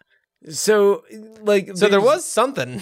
[0.49, 1.03] So
[1.41, 2.81] like so there was something.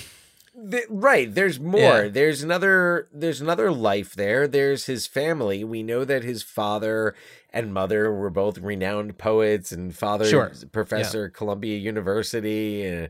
[0.69, 2.07] Th- right there's more Yeah.
[2.09, 7.15] there's another there's another life there there's his family we know that his father
[7.51, 10.51] and mother were both renowned poets and father Sure.
[10.73, 13.09] professor at columbia university and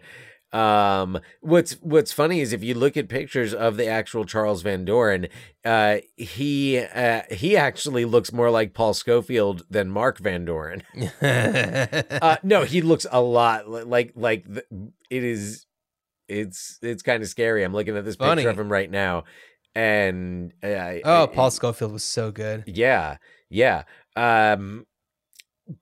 [0.54, 4.84] um what's what's funny is if you look at pictures of the actual charles van
[4.84, 5.28] doren
[5.64, 10.84] uh he uh he actually looks more like paul scofield than mark van doren
[11.22, 14.64] uh no he looks a lot li- like like the,
[15.10, 15.66] it is
[16.28, 18.42] it's it's kind of scary i'm looking at this Funny.
[18.42, 19.24] picture of him right now
[19.74, 22.66] and uh, I, oh, I- Paul Scofield was so good.
[22.68, 23.18] yeah
[23.50, 23.84] yeah
[24.18, 24.86] um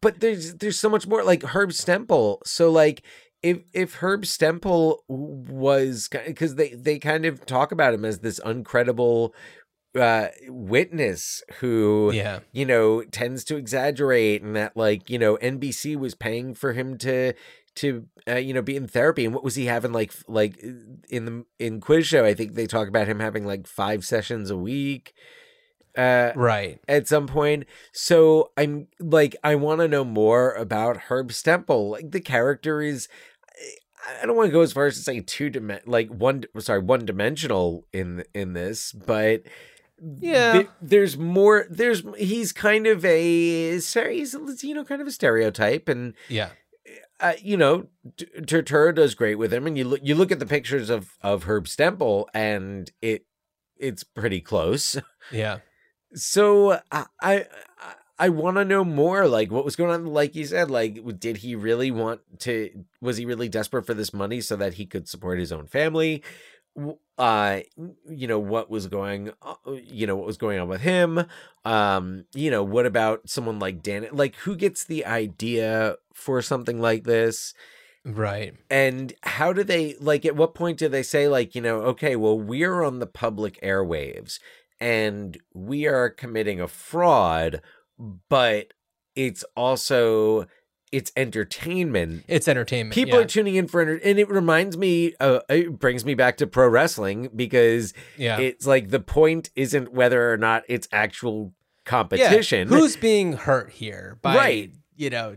[0.01, 3.01] but there's there's so much more like herb stempel so like
[3.41, 8.39] if if herb stempel was because they they kind of talk about him as this
[8.41, 9.31] uncredible
[9.97, 12.39] uh witness who Yeah.
[12.51, 16.97] you know tends to exaggerate and that like you know NBC was paying for him
[16.99, 17.33] to
[17.75, 20.61] to uh, you know be in therapy and what was he having like like
[21.09, 24.51] in the in quiz show I think they talk about him having like 5 sessions
[24.51, 25.13] a week
[25.97, 26.79] uh Right.
[26.87, 32.11] at some point so I'm like I want to know more about Herb Stempel like
[32.11, 33.07] the character is
[34.21, 36.79] I don't want to go as far as to say two dim- like one sorry
[36.79, 39.43] one dimensional in in this but
[40.19, 40.53] Yeah.
[40.53, 45.07] there- there's more there's he's kind of a sorry he's a, you know kind of
[45.07, 46.49] a stereotype and Yeah.
[47.19, 47.87] uh, you know
[48.17, 51.43] Turturro does great with him and you look you look at the pictures of of
[51.43, 53.25] Herb Stempel and it
[53.77, 54.97] it's pretty close
[55.31, 55.59] Yeah.
[56.13, 57.45] so I I,
[58.19, 61.37] I want to know more like what was going on like you said like did
[61.37, 62.69] he really want to
[63.01, 66.21] was he really desperate for this money so that he could support his own family?
[67.17, 67.61] Uh
[68.07, 71.25] you know what was going uh, you know what was going on with him?
[71.65, 76.81] Um you know what about someone like Dan like who gets the idea for something
[76.81, 77.53] like this?
[78.05, 78.55] Right.
[78.69, 82.15] and how do they like at what point do they say like you know okay
[82.15, 84.39] well we're on the public airwaves
[84.79, 87.61] and we are committing a fraud,
[88.29, 88.73] but
[89.15, 90.47] it's also
[90.91, 92.25] it's entertainment.
[92.27, 92.95] It's entertainment.
[92.95, 93.25] People yeah.
[93.25, 96.47] are tuning in for enter- and it reminds me uh, it brings me back to
[96.47, 98.39] pro wrestling because yeah.
[98.39, 101.53] it's like the point isn't whether or not it's actual
[101.85, 102.69] competition.
[102.69, 102.77] Yeah.
[102.77, 104.17] Who's being hurt here?
[104.21, 104.71] By, Right.
[104.95, 105.35] You know,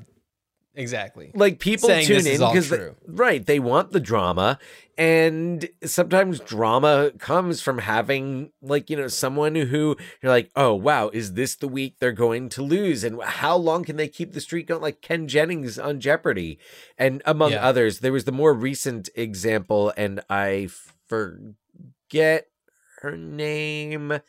[0.74, 1.30] exactly.
[1.34, 2.72] like people saying tune this in because
[3.06, 4.58] right they want the drama
[4.98, 11.08] and sometimes drama comes from having like you know someone who you're like oh wow
[11.12, 13.02] is this the week they're going to lose?
[13.04, 14.82] And how long can they keep the streak going?
[14.82, 16.58] Like ken jennings on jeopardy!
[16.98, 17.64] And among Yeah.
[17.64, 20.68] others there was the more recent example and i
[21.08, 22.48] forget
[23.00, 24.20] her name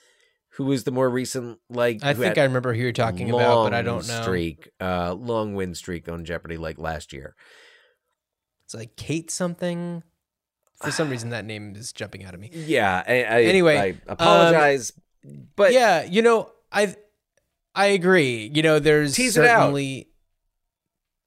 [0.56, 3.74] who was the more recent like I think I remember who you're talking about, but
[3.74, 4.22] I don't know.
[4.22, 7.36] streak uh long win streak on jeopardy like last year
[8.66, 10.04] It's like Kate something.
[10.82, 12.50] For some reason, that name is jumping out of me.
[12.52, 13.04] Yeah.
[13.08, 14.92] I, I, Anyway, I apologize,
[15.56, 16.96] but yeah, you know, I
[17.74, 18.52] I agree.
[18.54, 19.62] You know, there's Tease it out.
[19.62, 20.10] certainly.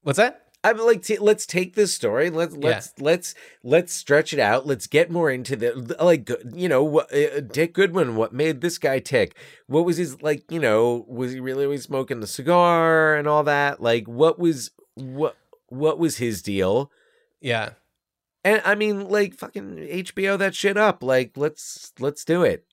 [0.02, 0.45] What's that?
[0.66, 2.28] I'm like, t- let's take this story.
[2.28, 4.66] Let's let's let's let's stretch it out.
[4.66, 8.16] Let's get more into the like, you know, what, uh, Dick Goodwin.
[8.16, 9.36] What made this guy tick?
[9.68, 10.50] What was his like?
[10.50, 13.80] You know, was he really always smoking the cigar and all that?
[13.80, 15.36] Like, what was what
[15.68, 16.90] what was his deal?
[17.40, 17.70] Yeah.
[18.42, 21.00] And I mean, like, fucking HBO that shit up.
[21.00, 22.64] Like, let's let's do it.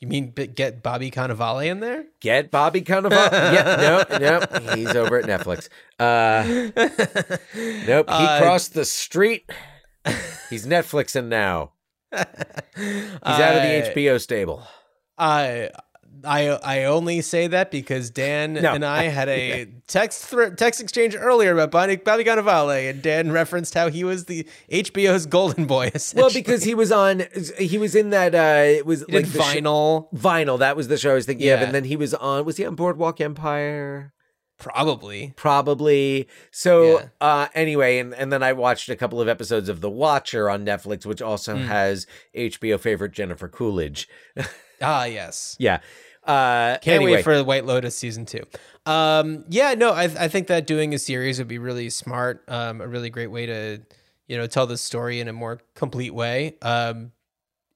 [0.00, 2.06] You mean get Bobby Cannavale in there?
[2.20, 3.30] Get Bobby Cannavale.
[3.32, 5.68] yeah, no, no, he's over at Netflix.
[5.98, 6.42] Uh,
[7.86, 9.50] nope, he Uh, crossed the street.
[10.48, 11.72] He's Netflixing now.
[12.12, 12.24] He's
[13.24, 14.66] out of the HBO stable.
[15.18, 15.68] I
[16.24, 18.74] I I only say that because Dan No.
[18.74, 23.74] and I had a text text exchange earlier about Bobby, Bobby Cannavale, and Dan referenced
[23.74, 25.90] how he was the HBO's golden boy.
[26.14, 27.24] Well, because he was on,
[27.58, 28.34] he was in that.
[28.34, 30.58] uh It was he like the sh- vinyl, Vinyl.
[30.58, 32.44] That was the show I was thinking of, and then he was on.
[32.44, 34.12] Was he on Boardwalk Empire?
[34.58, 35.32] probably.
[35.36, 36.28] Probably.
[36.50, 37.06] So Yeah.
[37.20, 40.66] uh anyway, and, and then I watched a couple of episodes of The Watcher on
[40.66, 41.66] Netflix, which also Mm.
[41.66, 42.06] has
[42.36, 44.06] HBO favorite Jennifer Coolidge.
[44.82, 45.56] Ah, yes.
[45.58, 45.80] Yeah.
[46.24, 48.42] Uh Can't anyway, wait for the White Lotus season two.
[48.86, 52.42] Um, yeah, no, I, I think that doing a series would be really smart.
[52.48, 53.80] Um, a really great way to,
[54.26, 56.56] you know, tell the story in a more complete way.
[56.62, 57.12] Um,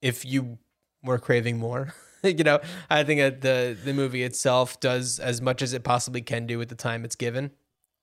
[0.02, 0.58] if you
[1.02, 5.62] were craving more, you know, I think that the the movie itself does as much
[5.62, 7.50] as it possibly can do with the time it's given.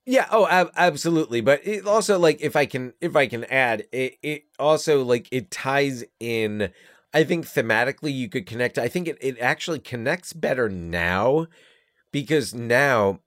[0.05, 1.41] Yeah, oh, ab- absolutely.
[1.41, 5.27] But it also like if I can if I can add, it it also like
[5.31, 6.71] it ties in
[7.13, 8.77] I think thematically you could connect.
[8.77, 11.47] I think it, it actually connects better now
[12.11, 13.19] because now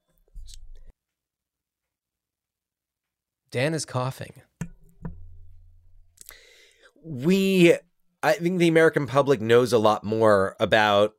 [3.51, 4.43] Dan is coughing.
[7.05, 7.77] we
[8.23, 11.15] I think the American public knows a lot more about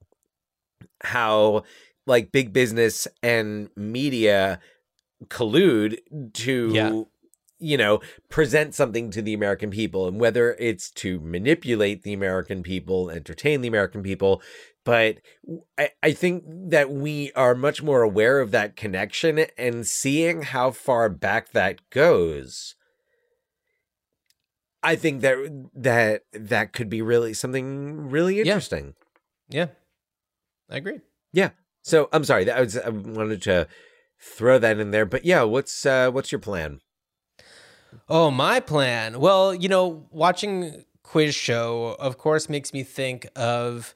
[1.04, 1.64] how
[2.08, 4.60] like big business and media
[5.28, 6.00] collude
[6.34, 7.04] to Yeah.
[7.66, 8.00] You know
[8.30, 13.62] present something to the American people and whether it's to manipulate the American people, entertain
[13.62, 14.42] the American people,
[14.84, 15.18] but
[15.78, 20.72] I, I think that we are much more aware of that connection and seeing how
[20.72, 22.76] far back that goes.
[24.84, 25.38] I think that
[25.74, 28.44] that that could be really something really Yeah.
[28.44, 28.94] interesting.
[29.50, 29.70] Yeah,
[30.70, 31.00] I agree.
[31.34, 31.52] Yeah.
[31.82, 33.68] So I'm sorry that I was I wanted to
[34.22, 36.82] throw that in there, but yeah, what's uh what's your plan?
[38.10, 39.20] Oh, my plan.
[39.20, 43.96] Well, you know, watching quiz show, of course, makes me think of,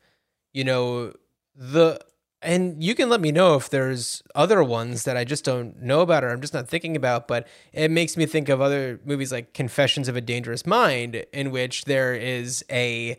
[0.54, 1.14] you know,
[1.56, 2.00] the
[2.42, 6.00] and you can let me know if there's other ones that I just don't know
[6.00, 9.32] about or I'm just not thinking about, but it makes me think of other movies
[9.32, 13.18] like Confessions of a Dangerous Mind, in which there is a,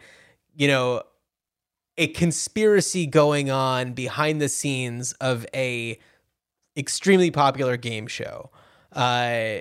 [0.57, 1.03] you know,
[1.99, 5.99] a conspiracy going on behind the scenes of a
[6.77, 8.49] extremely popular game show.
[8.93, 9.59] Uh,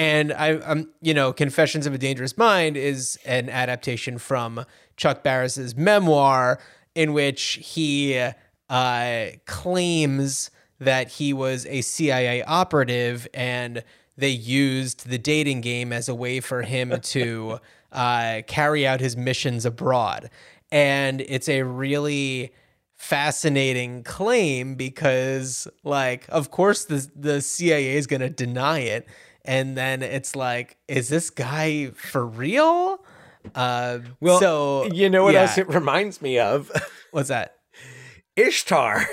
[0.00, 4.64] and I, I'm, you know, Confessions of a Dangerous Mind is an adaptation from
[4.96, 6.58] Chuck Barris's memoir,
[6.94, 8.18] in which he
[8.70, 13.84] uh, claims that he was a CIA operative and
[14.16, 17.58] they used the dating game as a way for him to
[17.92, 20.30] uh, carry out his missions abroad.
[20.72, 22.54] And it's a really
[22.96, 29.08] fascinating claim because like of course the the CIA is going to deny it
[29.44, 33.04] and then it's like is this guy for real
[33.54, 35.42] uh Well, so You know what yeah.
[35.42, 36.70] else it reminds me of?
[37.10, 37.56] what's that
[38.36, 39.06] Ishtar.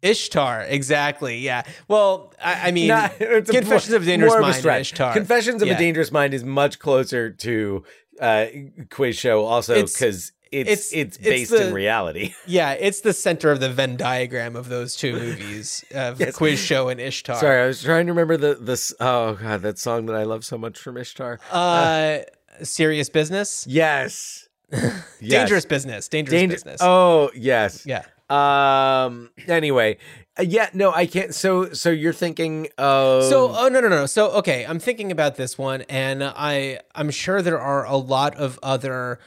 [0.00, 4.38] Ishtar exactly yeah well I, I mean Not- a Confessions more- of a Dangerous more
[4.38, 4.66] a Mind.
[4.80, 5.74] Ishtar Confessions of Yeah.
[5.74, 7.84] a Dangerous Mind is much closer to
[8.20, 8.46] uh
[8.90, 12.34] quiz show also because it's It's- it's, it's based the- in reality.
[12.46, 16.36] Yeah, it's the center of the Venn diagram of those two movies, of Yes.
[16.36, 17.36] Quiz Show and Ishtar.
[17.36, 18.92] Sorry, I was trying to remember the this.
[19.00, 21.38] Oh god, that song that I love so much from Ishtar.
[21.50, 22.18] Uh,
[22.62, 25.00] serious business, Yes, Yes.
[25.20, 26.80] dangerous business, dangerous Danger- business.
[26.82, 27.84] Oh yes.
[27.86, 28.04] yeah.
[28.30, 29.30] Um.
[29.46, 29.96] Anyway,
[30.38, 30.68] uh, yeah.
[30.74, 31.34] No, I can't.
[31.34, 34.04] So, so you're thinking of So, oh no, no, no.
[34.06, 38.34] So, okay, I'm thinking about this one, and I, I'm sure there are a lot
[38.36, 39.18] of other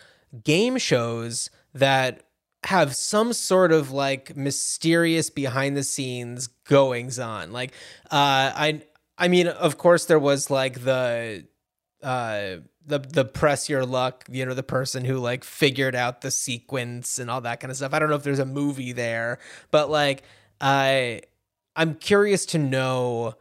[0.44, 2.24] game shows that
[2.66, 7.52] have some sort of like mysterious behind the scenes goings on.
[7.52, 7.72] Like,
[8.06, 8.82] uh, I,
[9.18, 11.46] I mean, of course, there was like the,
[12.04, 16.32] uh, the the press your luck, you know, the person who like figured out the
[16.32, 17.94] sequence and all that kind of stuff.
[17.94, 19.40] I don't know if there's a movie there,
[19.72, 20.24] but like,
[20.60, 21.22] I.
[21.74, 23.36] I'm curious to know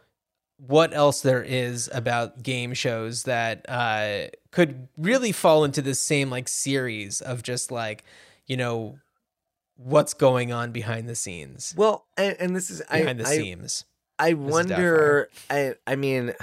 [0.56, 6.30] what else there is about game shows that uh, could really fall into the same
[6.30, 8.04] like series of just like
[8.46, 8.98] you know
[9.76, 13.36] what's going on behind the scenes, well, and, and this is I, behind the I,
[13.36, 13.84] seams.
[14.18, 15.28] I wonder.
[15.48, 16.34] I I mean,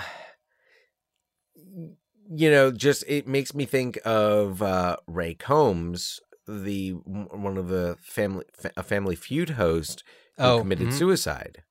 [2.29, 7.97] you know, just it makes me think of uh, Ray Combs, the one of the
[8.01, 10.03] family a Family Feud host
[10.37, 10.93] who Oh, committed mhm.
[10.93, 11.63] suicide.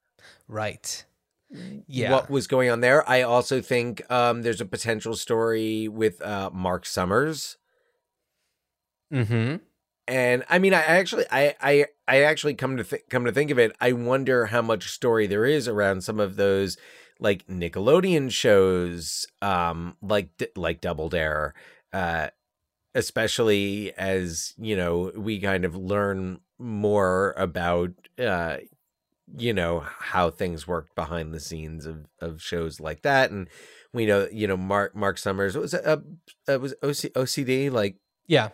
[0.49, 1.05] Right.
[1.51, 2.11] Yeah.
[2.11, 3.09] What was going on there?
[3.09, 7.57] I also think um, there's a potential story with uh, Mark Summers.
[9.13, 9.57] mm-hmm.
[10.09, 13.51] And I mean, I actually, I, I, I actually come to th- come to think
[13.51, 16.77] of it, I wonder how much story there is around some of those
[17.19, 21.55] like Nickelodeon shows, um, like like Double Dare,
[21.93, 22.29] uh,
[22.95, 28.59] especially as you know we kind of learn more about, uh,
[29.37, 33.49] you know how things work behind the scenes of of shows like that, and
[33.93, 35.97] we know you know Mark Mark Summers was a, uh,
[36.49, 37.97] uh was OC, OCD like
[38.27, 38.51] Yeah.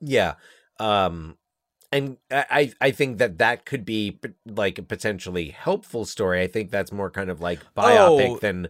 [0.00, 0.34] yeah.
[0.78, 1.36] Um
[1.92, 6.42] and I I I think that that could be like a potentially helpful story.
[6.42, 8.68] I think that's more kind of like biopic Oh, than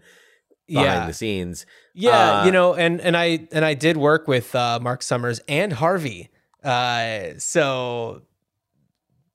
[0.69, 1.07] behind Yeah.
[1.07, 1.65] the scenes.
[1.95, 5.41] Yeah, Uh, you know, and and I and I did work with uh, Mark Summers
[5.49, 6.29] and Harvey.
[6.63, 8.23] Uh, so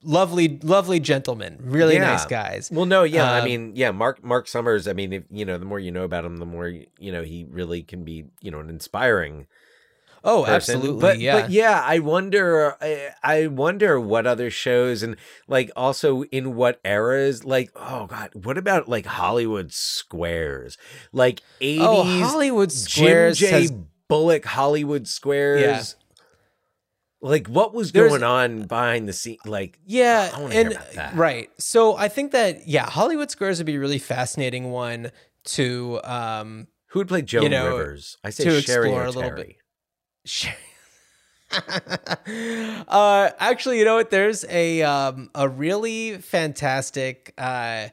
[0.02, 2.00] lovely, lovely gentlemen, really Yeah.
[2.12, 2.70] nice guys.
[2.72, 4.86] Well, no, yeah, I Um, mean, yeah, Mark Mark Summers.
[4.88, 7.22] I mean, if you know, the more you know about him, the more you know
[7.22, 9.46] he really can be, you know, an inspiring
[10.24, 10.76] Oh, person.
[10.76, 11.40] absolutely, But yeah.
[11.42, 12.76] but yeah, I wonder.
[12.80, 15.16] I, I wonder what other shows and
[15.48, 17.44] like also in what eras.
[17.44, 20.78] Like, oh god, what about like Hollywood Squares,
[21.12, 23.60] like eighties Oh, Hollywood Squares Jim J.
[23.62, 23.72] has
[24.06, 25.96] Bullock Hollywood Squares.
[27.24, 29.38] Like what was There's- going on behind the scene?
[29.46, 31.14] Like Yeah, I wanna hear and about that.
[31.14, 31.50] right.
[31.58, 35.12] So I think that yeah, Hollywood Squares would be a really fascinating one
[35.44, 38.18] to um who would play Joan You know, Rivers?
[38.24, 39.56] I say to Sherry explore or a little bit.
[42.88, 44.10] uh actually, you know what?
[44.10, 47.88] There's a um a really fantastic uh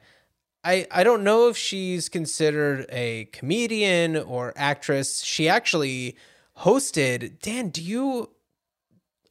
[0.63, 5.21] I I don't know if she's considered a comedian or actress.
[5.23, 6.15] She actually
[6.59, 8.29] hosted Dan, do you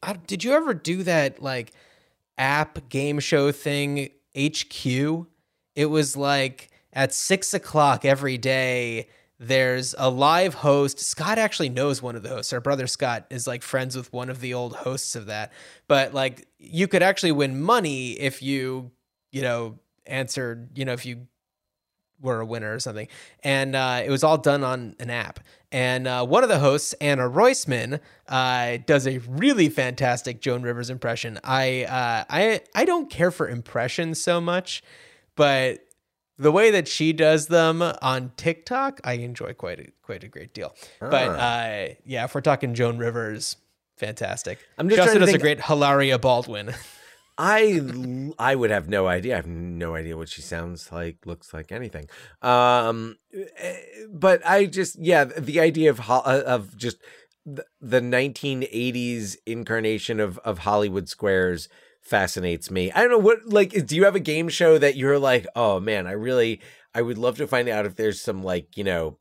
[0.02, 1.72] uh, did you ever do that like
[2.36, 4.86] app game show thing HQ?
[5.74, 9.08] It was like at six o'clock every day.
[9.40, 10.98] There's a live host.
[10.98, 12.52] Scott actually knows one of the hosts.
[12.52, 15.52] Our brother Scott is like friends with one of the old hosts of that.
[15.86, 18.90] But like you could actually win money if you,
[19.30, 21.28] you know, answered, you know, if you
[22.20, 23.08] were a winner or something.
[23.42, 25.40] And uh, it was all done on an app.
[25.70, 30.88] And uh, one of the hosts, Anna Roisman, uh, does a really fantastic Joan Rivers
[30.88, 31.38] impression.
[31.44, 34.82] I uh, I I don't care for impressions so much,
[35.36, 35.84] but
[36.38, 40.54] the way that she does them on TikTok, I enjoy quite a quite a great
[40.54, 40.74] deal.
[41.00, 43.56] But uh, yeah, if we're talking Joan Rivers,
[43.96, 44.60] fantastic.
[44.78, 46.72] I'm just she also trying to does a great Hilaria Baldwin.
[47.38, 47.80] I
[48.36, 49.34] I would have no idea.
[49.34, 52.08] I have no idea what she sounds like, looks like, anything.
[52.42, 53.16] Um,
[53.56, 53.76] eh,
[54.10, 56.98] but I just yeah, the idea of uh, of just
[57.46, 61.68] the, the 1980s incarnation of of Hollywood Squares
[62.02, 62.90] fascinates me.
[62.90, 65.78] I don't know what like do you have a game show that you're like, "Oh
[65.78, 66.60] man, I really
[66.92, 69.18] I would love to find out if there's some like, you know,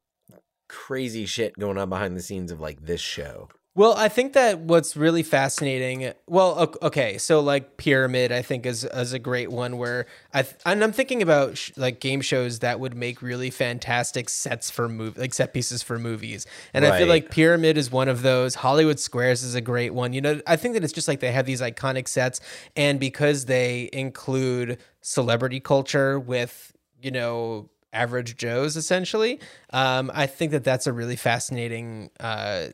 [0.68, 4.62] crazy shit going on behind the scenes of like this show." Well, I think that
[4.62, 6.12] what's really fascinating.
[6.26, 10.56] Well, okay, so like Pyramid, I think is is a great one where I th-
[10.66, 14.90] and I'm thinking about sh- like game shows that would make really fantastic sets for
[14.90, 16.48] move like set pieces for movies.
[16.74, 18.56] And I feel like Pyramid is one of those.
[18.56, 20.12] Hollywood Squares is a great one.
[20.12, 22.40] You know, I think that it's just like they have these iconic sets,
[22.76, 29.40] and because they include celebrity culture with you know average Joes essentially,
[29.70, 32.10] um, I think that that's a really fascinating.
[32.20, 32.70] Uh,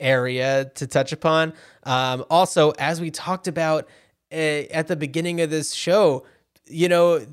[0.00, 1.52] area to touch upon.
[1.84, 3.88] Um, also, as we talked about
[4.32, 6.24] uh, at the beginning of this show,
[6.66, 7.24] you know,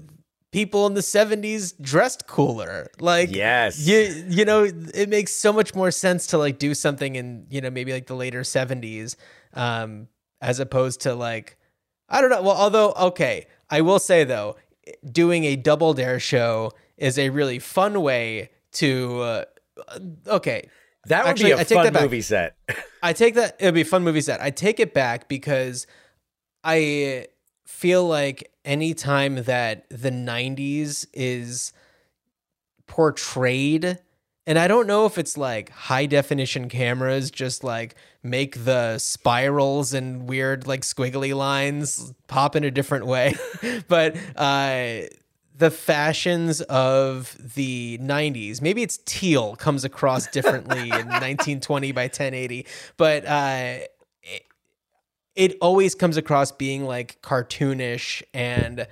[0.52, 2.88] people in the 70s dressed cooler.
[3.00, 3.80] Like, Yes.
[3.80, 7.60] you, you know, it makes so much more sense to like do something in, you
[7.60, 9.16] know, maybe like the later 70s,
[9.56, 10.08] um,
[10.42, 11.58] as opposed to like,
[12.08, 12.44] I don't know.
[12.44, 14.56] Well, although, okay, I will say though,
[15.12, 19.46] doing a double dare show is a really fun way to, uh,
[20.28, 20.70] okay,
[21.08, 22.56] That would Actually, be a I take fun that movie set.
[23.04, 24.42] I take that it would be a fun movie set.
[24.42, 25.86] I take it back because
[26.64, 27.28] I
[27.66, 31.74] feel like anytime that the 90s is
[32.88, 34.00] portrayed
[34.46, 39.94] and I don't know if it's like high definition cameras just like make the spirals
[39.94, 43.36] and weird like squiggly lines pop in a different way.
[43.88, 45.02] but uh
[45.56, 52.66] the fashions of the 90s maybe it's teal comes across differently in 1920 by 1080
[52.98, 53.78] but uh
[54.24, 54.44] it,
[55.36, 58.88] it always comes across being like cartoonish and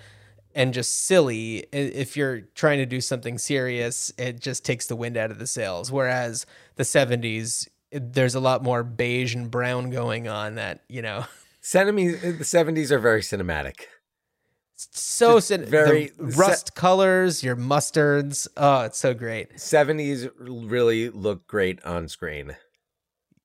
[0.53, 1.59] and just silly.
[1.71, 5.47] If you're trying to do something serious it just takes the wind out of the
[5.47, 5.91] sails.
[5.91, 11.01] Whereas the 70s it- there's a lot more beige and brown going on that you
[11.01, 11.25] know.
[11.61, 13.81] Cinema, the seventies are very cinematic.
[14.91, 21.47] So cin- very- the rust colors your mustards oh it's so great Seventies really look
[21.47, 22.55] great on screen,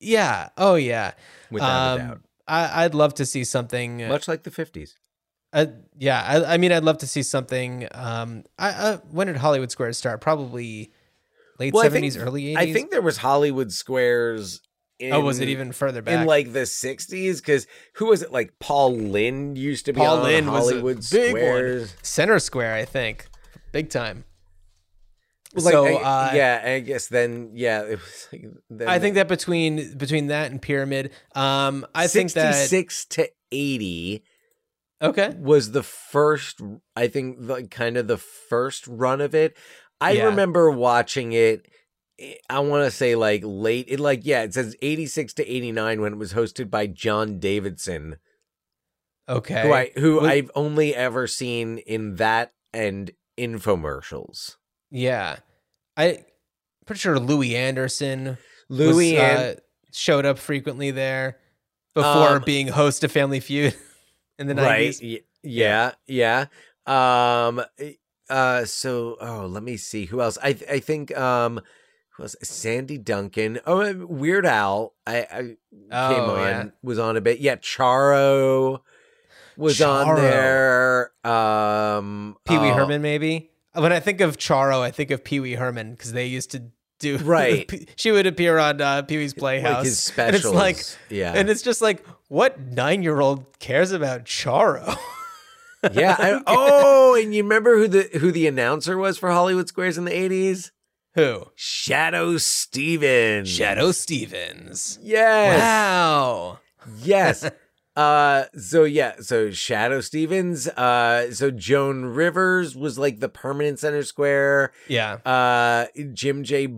[0.01, 1.13] yeah oh yeah
[1.51, 1.69] without
[1.99, 2.21] a Um, doubt.
[2.49, 4.95] I, I'd love to see something Much like the fifties.
[5.53, 7.89] Uh, yeah, I, I mean, I'd love to see something.
[7.93, 10.21] Um, I, I when did Hollywood Squares start?
[10.21, 10.93] Probably
[11.59, 12.59] late Well, I think- seventies, early eighties.
[12.59, 14.61] I think there was Hollywood Squares.
[14.99, 16.21] In, Oh, was it even further back?
[16.21, 17.37] in like the '60s?
[17.37, 17.67] Because
[17.97, 18.33] who was it?
[18.33, 20.43] Like Paul Lynde used to be Paul on was a
[20.75, 21.89] Hollywood big one.
[22.03, 23.29] Center Square, I think,
[23.73, 24.25] big time.
[25.55, 28.29] Like, so I- uh, yeah, I guess then yeah, it was.
[28.33, 33.05] Like, then I think that between between that and Pyramid, um, I think that sixty-six
[33.07, 34.23] to eighty
[35.01, 36.61] okay, was the first.
[36.95, 39.57] I think like kind of the first run of it.
[40.01, 40.25] I Yeah.
[40.27, 41.69] remember watching it.
[42.19, 46.01] Eh, I want to say like late, it like yeah, it says eighty-six to eighty-nine
[46.01, 48.17] when it was hosted by John Davidson,
[49.29, 49.63] okay.
[49.63, 54.57] who I who Was- I've only ever seen in that and infomercials.
[54.91, 55.37] yeah,
[55.97, 56.25] I
[56.87, 58.39] pretty sure Louie Anderson
[58.69, 59.61] Louis was, and uh,
[59.93, 61.39] showed up frequently there
[61.95, 63.75] before Um, being host of Family Feud
[64.39, 64.63] in the right,
[64.95, 65.01] nineties.
[65.03, 66.47] y- yeah, yeah.
[66.87, 67.63] Um,
[68.31, 70.39] uh, so oh, let me see who else.
[70.43, 71.61] I th- I think um,
[72.17, 72.37] who else?
[72.43, 73.61] Sandy Duncan.
[73.67, 74.95] Oh, uh, Weird Al.
[75.07, 75.57] I, I came
[75.93, 76.65] Oh, on yeah.
[76.83, 77.41] was on a bit.
[77.41, 78.81] Yeah, Charo
[79.57, 81.13] was on there.
[81.25, 83.51] Um, Pee Wee oh, Herman, maybe.
[83.75, 86.65] When I think of Charo, I think of Pee Wee Herman because they used to
[86.99, 87.91] do Right.
[87.97, 91.51] she would appear on uh, Pee Wee's Playhouse, like his and it's like, yeah, and
[91.51, 94.97] it's just like, what nine-year-old cares about Charo?
[95.93, 96.17] yeah.
[96.19, 100.05] I, oh, and you remember who the who the announcer was for Hollywood Squares in
[100.07, 100.73] the eighties?
[101.17, 101.47] Who?
[101.57, 103.49] Shadoe Stevens.
[103.49, 104.99] Shadoe Stevens.
[105.03, 105.61] Yes.
[105.61, 106.61] Wow.
[107.03, 107.51] Yes.
[107.97, 114.03] Uh so yeah, so Shadoe Stevens, uh so Joan Rivers was like the permanent center
[114.03, 114.73] square.
[114.87, 115.15] Yeah.
[115.25, 116.69] Uh Jim J.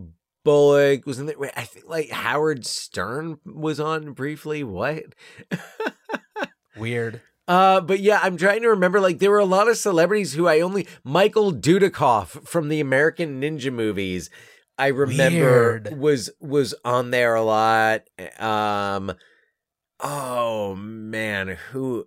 [0.44, 1.36] Bullock was in there.
[1.36, 4.62] Wait, I think like Howard Stern was on briefly.
[4.62, 5.06] What?
[6.76, 7.20] Weird.
[7.48, 9.00] Uh, but yeah, I'm trying to remember.
[9.00, 13.40] Like, there were a lot of celebrities who I only Michael Dudikoff from the American
[13.40, 14.28] Ninja movies.
[14.76, 15.98] I remember Weird.
[15.98, 18.02] was was on there a lot.
[18.38, 19.14] Um,
[19.98, 22.06] oh man, who?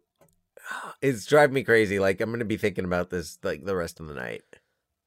[1.02, 2.00] It's driving me crazy.
[2.00, 4.44] Like, I'm gonna be thinking about this like the rest of the night.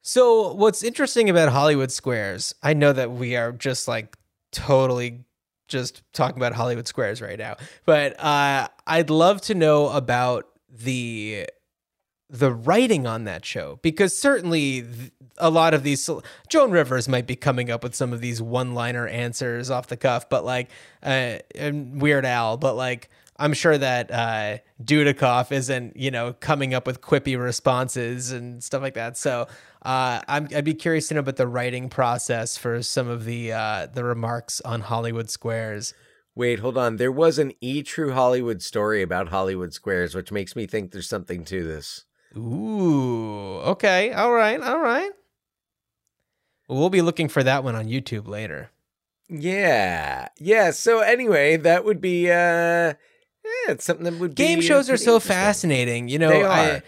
[0.03, 2.53] So what's interesting about Hollywood Squares?
[2.61, 4.15] I know that we are just like
[4.51, 5.23] totally
[5.67, 7.55] just talking about Hollywood Squares right now,
[7.85, 11.47] but uh, I'd love to know about the
[12.29, 16.09] the writing on that show because certainly th- a lot of these
[16.49, 20.27] Joan Rivers might be coming up with some of these one-liner answers off the cuff,
[20.29, 20.69] but like
[21.03, 26.73] uh, and Weird Al, but like I'm sure that uh, Dudikoff isn't you know coming
[26.73, 29.17] up with quippy responses and stuff like that.
[29.17, 29.47] So
[29.85, 33.53] uh, I'm, I'd be curious to know about the writing process for some of the
[33.53, 35.93] uh, the remarks on Hollywood Squares.
[36.35, 36.97] Wait, hold on.
[36.97, 41.07] There was an E True Hollywood story about Hollywood Squares, which makes me think there's
[41.07, 42.05] something to this.
[42.35, 45.11] Ooh, okay, all right, all right.
[46.67, 48.71] Well, we'll be looking for that one on YouTube later.
[49.29, 50.27] Yeah.
[50.39, 50.71] Yeah.
[50.71, 52.33] So anyway, that would be uh
[53.45, 56.09] yeah, it's something that would Game shows are so fascinating.
[56.09, 56.81] You know, I.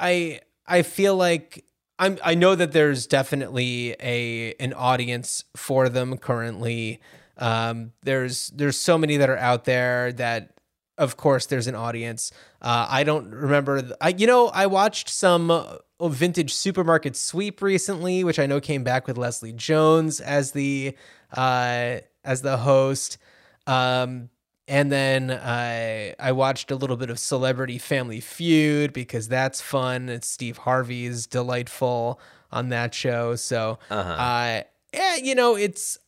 [0.00, 1.64] I I feel like
[2.00, 7.00] I'm I know that there's definitely a an audience for them currently.
[7.36, 10.54] Um, there's there's so many that are out there that
[10.96, 12.32] of course there's an audience.
[12.62, 13.92] Uh, I don't remember.
[14.00, 18.82] I you know I watched some uh, vintage supermarket sweep recently, which I know came
[18.82, 20.96] back with Leslie Jones as the
[21.36, 23.18] uh, as the host.
[23.66, 24.30] Um,
[24.70, 30.08] and then I I watched a little bit of Celebrity Family Feud because that's fun.
[30.08, 32.18] It's Steve Harvey's delightful
[32.50, 33.34] on that show.
[33.36, 34.10] So Uh-huh.
[34.10, 34.62] uh,
[34.94, 35.98] yeah, you know, it's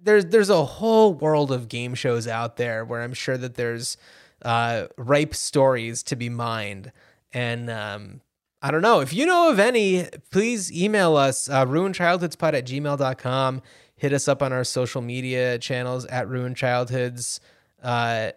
[0.00, 3.96] there's there's a whole world of game shows out there where I'm sure that there's
[4.42, 6.92] uh, ripe stories to be mined.
[7.32, 8.20] And um,
[8.62, 13.62] I don't know if you know of any, please email us uh, ruinchildhoodspot at gmail.com.
[13.96, 17.40] Hit us up on our social media channels at ruined childhoods
[17.82, 18.30] uh,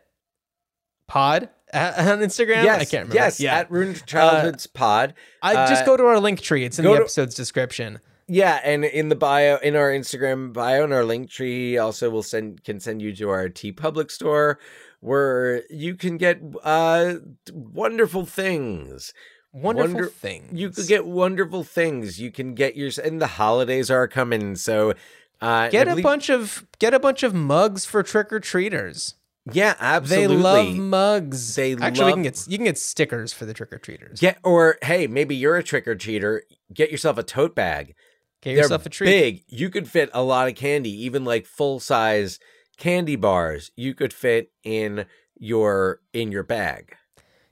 [1.08, 2.64] pod uh, on Instagram.
[2.64, 3.16] yes, I can't remember.
[3.16, 3.56] Yes, yeah.
[3.60, 5.14] at Ruined Childhoods Pod.
[5.42, 6.64] I just uh, go to our link tree.
[6.64, 8.00] It's in the to- episode's description.
[8.30, 12.24] Yeah, and in the bio, in our Instagram bio and our link tree, also will
[12.24, 14.60] send can send you to our TeePublic store
[15.00, 17.16] where you can get uh
[17.54, 19.14] wonderful things.
[19.54, 20.60] Wonderful Wonder- things.
[20.60, 22.20] You could get wonderful things.
[22.20, 24.94] You can get your and the holidays are coming, so
[25.42, 29.16] uh get a believe- bunch of get a bunch of mugs for trick or treaters.
[29.52, 30.36] Yeah, absolutely.
[30.38, 31.56] They love mugs.
[31.56, 34.22] They actually we love- can get you can get stickers for the trick or treaters.
[34.22, 36.42] Yeah, or hey, maybe you're a trick or treater.
[36.74, 37.96] Get yourself a tote bag.
[38.42, 39.08] Get They're yourself a treat.
[39.08, 39.44] Big.
[39.48, 42.40] You could fit a lot of candy, even like full size
[42.78, 43.72] candy bars.
[43.76, 45.06] You could fit in
[45.38, 46.96] your in your bag.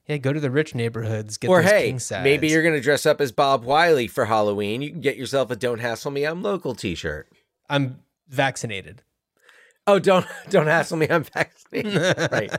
[0.08, 1.38] Yeah, go to the rich neighborhoods.
[1.38, 4.82] Get or hey, maybe you're gonna dress up as Bob Wiley for Halloween.
[4.82, 7.28] You can get yourself a "Don't Hassle Me, I'm Local" T-shirt.
[7.70, 9.02] I'm vaccinated.
[9.88, 12.32] Oh, don't don't hassle me, I'm vaccinated.
[12.32, 12.52] right?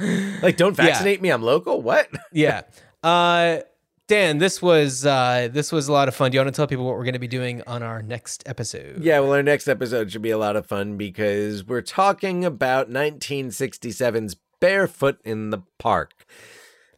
[0.42, 0.84] Like, don't Yeah.
[0.86, 1.82] vaccinate me, I'm local.
[1.82, 2.08] What?
[2.32, 2.62] yeah.
[3.02, 3.60] Uh
[4.08, 6.30] Dan, this was uh this was a lot of fun.
[6.30, 8.42] Do you want to tell people what we're going to be doing on our next
[8.46, 9.04] episode?
[9.04, 12.90] Yeah, well, our next episode should be a lot of fun because we're talking about
[12.90, 16.26] 1967's Barefoot in the Park.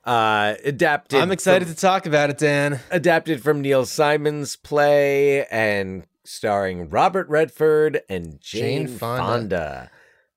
[0.05, 1.21] Uh, adapted.
[1.21, 2.81] I'm excited from- to talk about it, Dan.
[2.91, 9.23] adapted from Neil Simon's play and starring Robert Redford and Jane, Jane Fonda.
[9.23, 9.91] Fonda.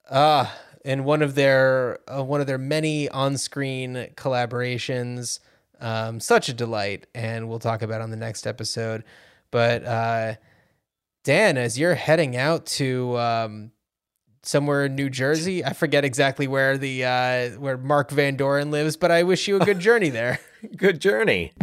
[0.09, 0.47] Uh
[0.85, 5.39] and one of their uh, one of their many on-screen collaborations.
[5.81, 9.03] Um, such a delight, and we'll talk about it on the next episode.
[9.51, 10.35] But uh,
[11.25, 13.71] Dan, as you're heading out to um,
[14.43, 18.95] somewhere in New Jersey, I forget exactly where the uh, where Mark Van Doren lives,
[18.95, 20.39] but I wish you a good journey there.
[20.77, 21.53] Good journey.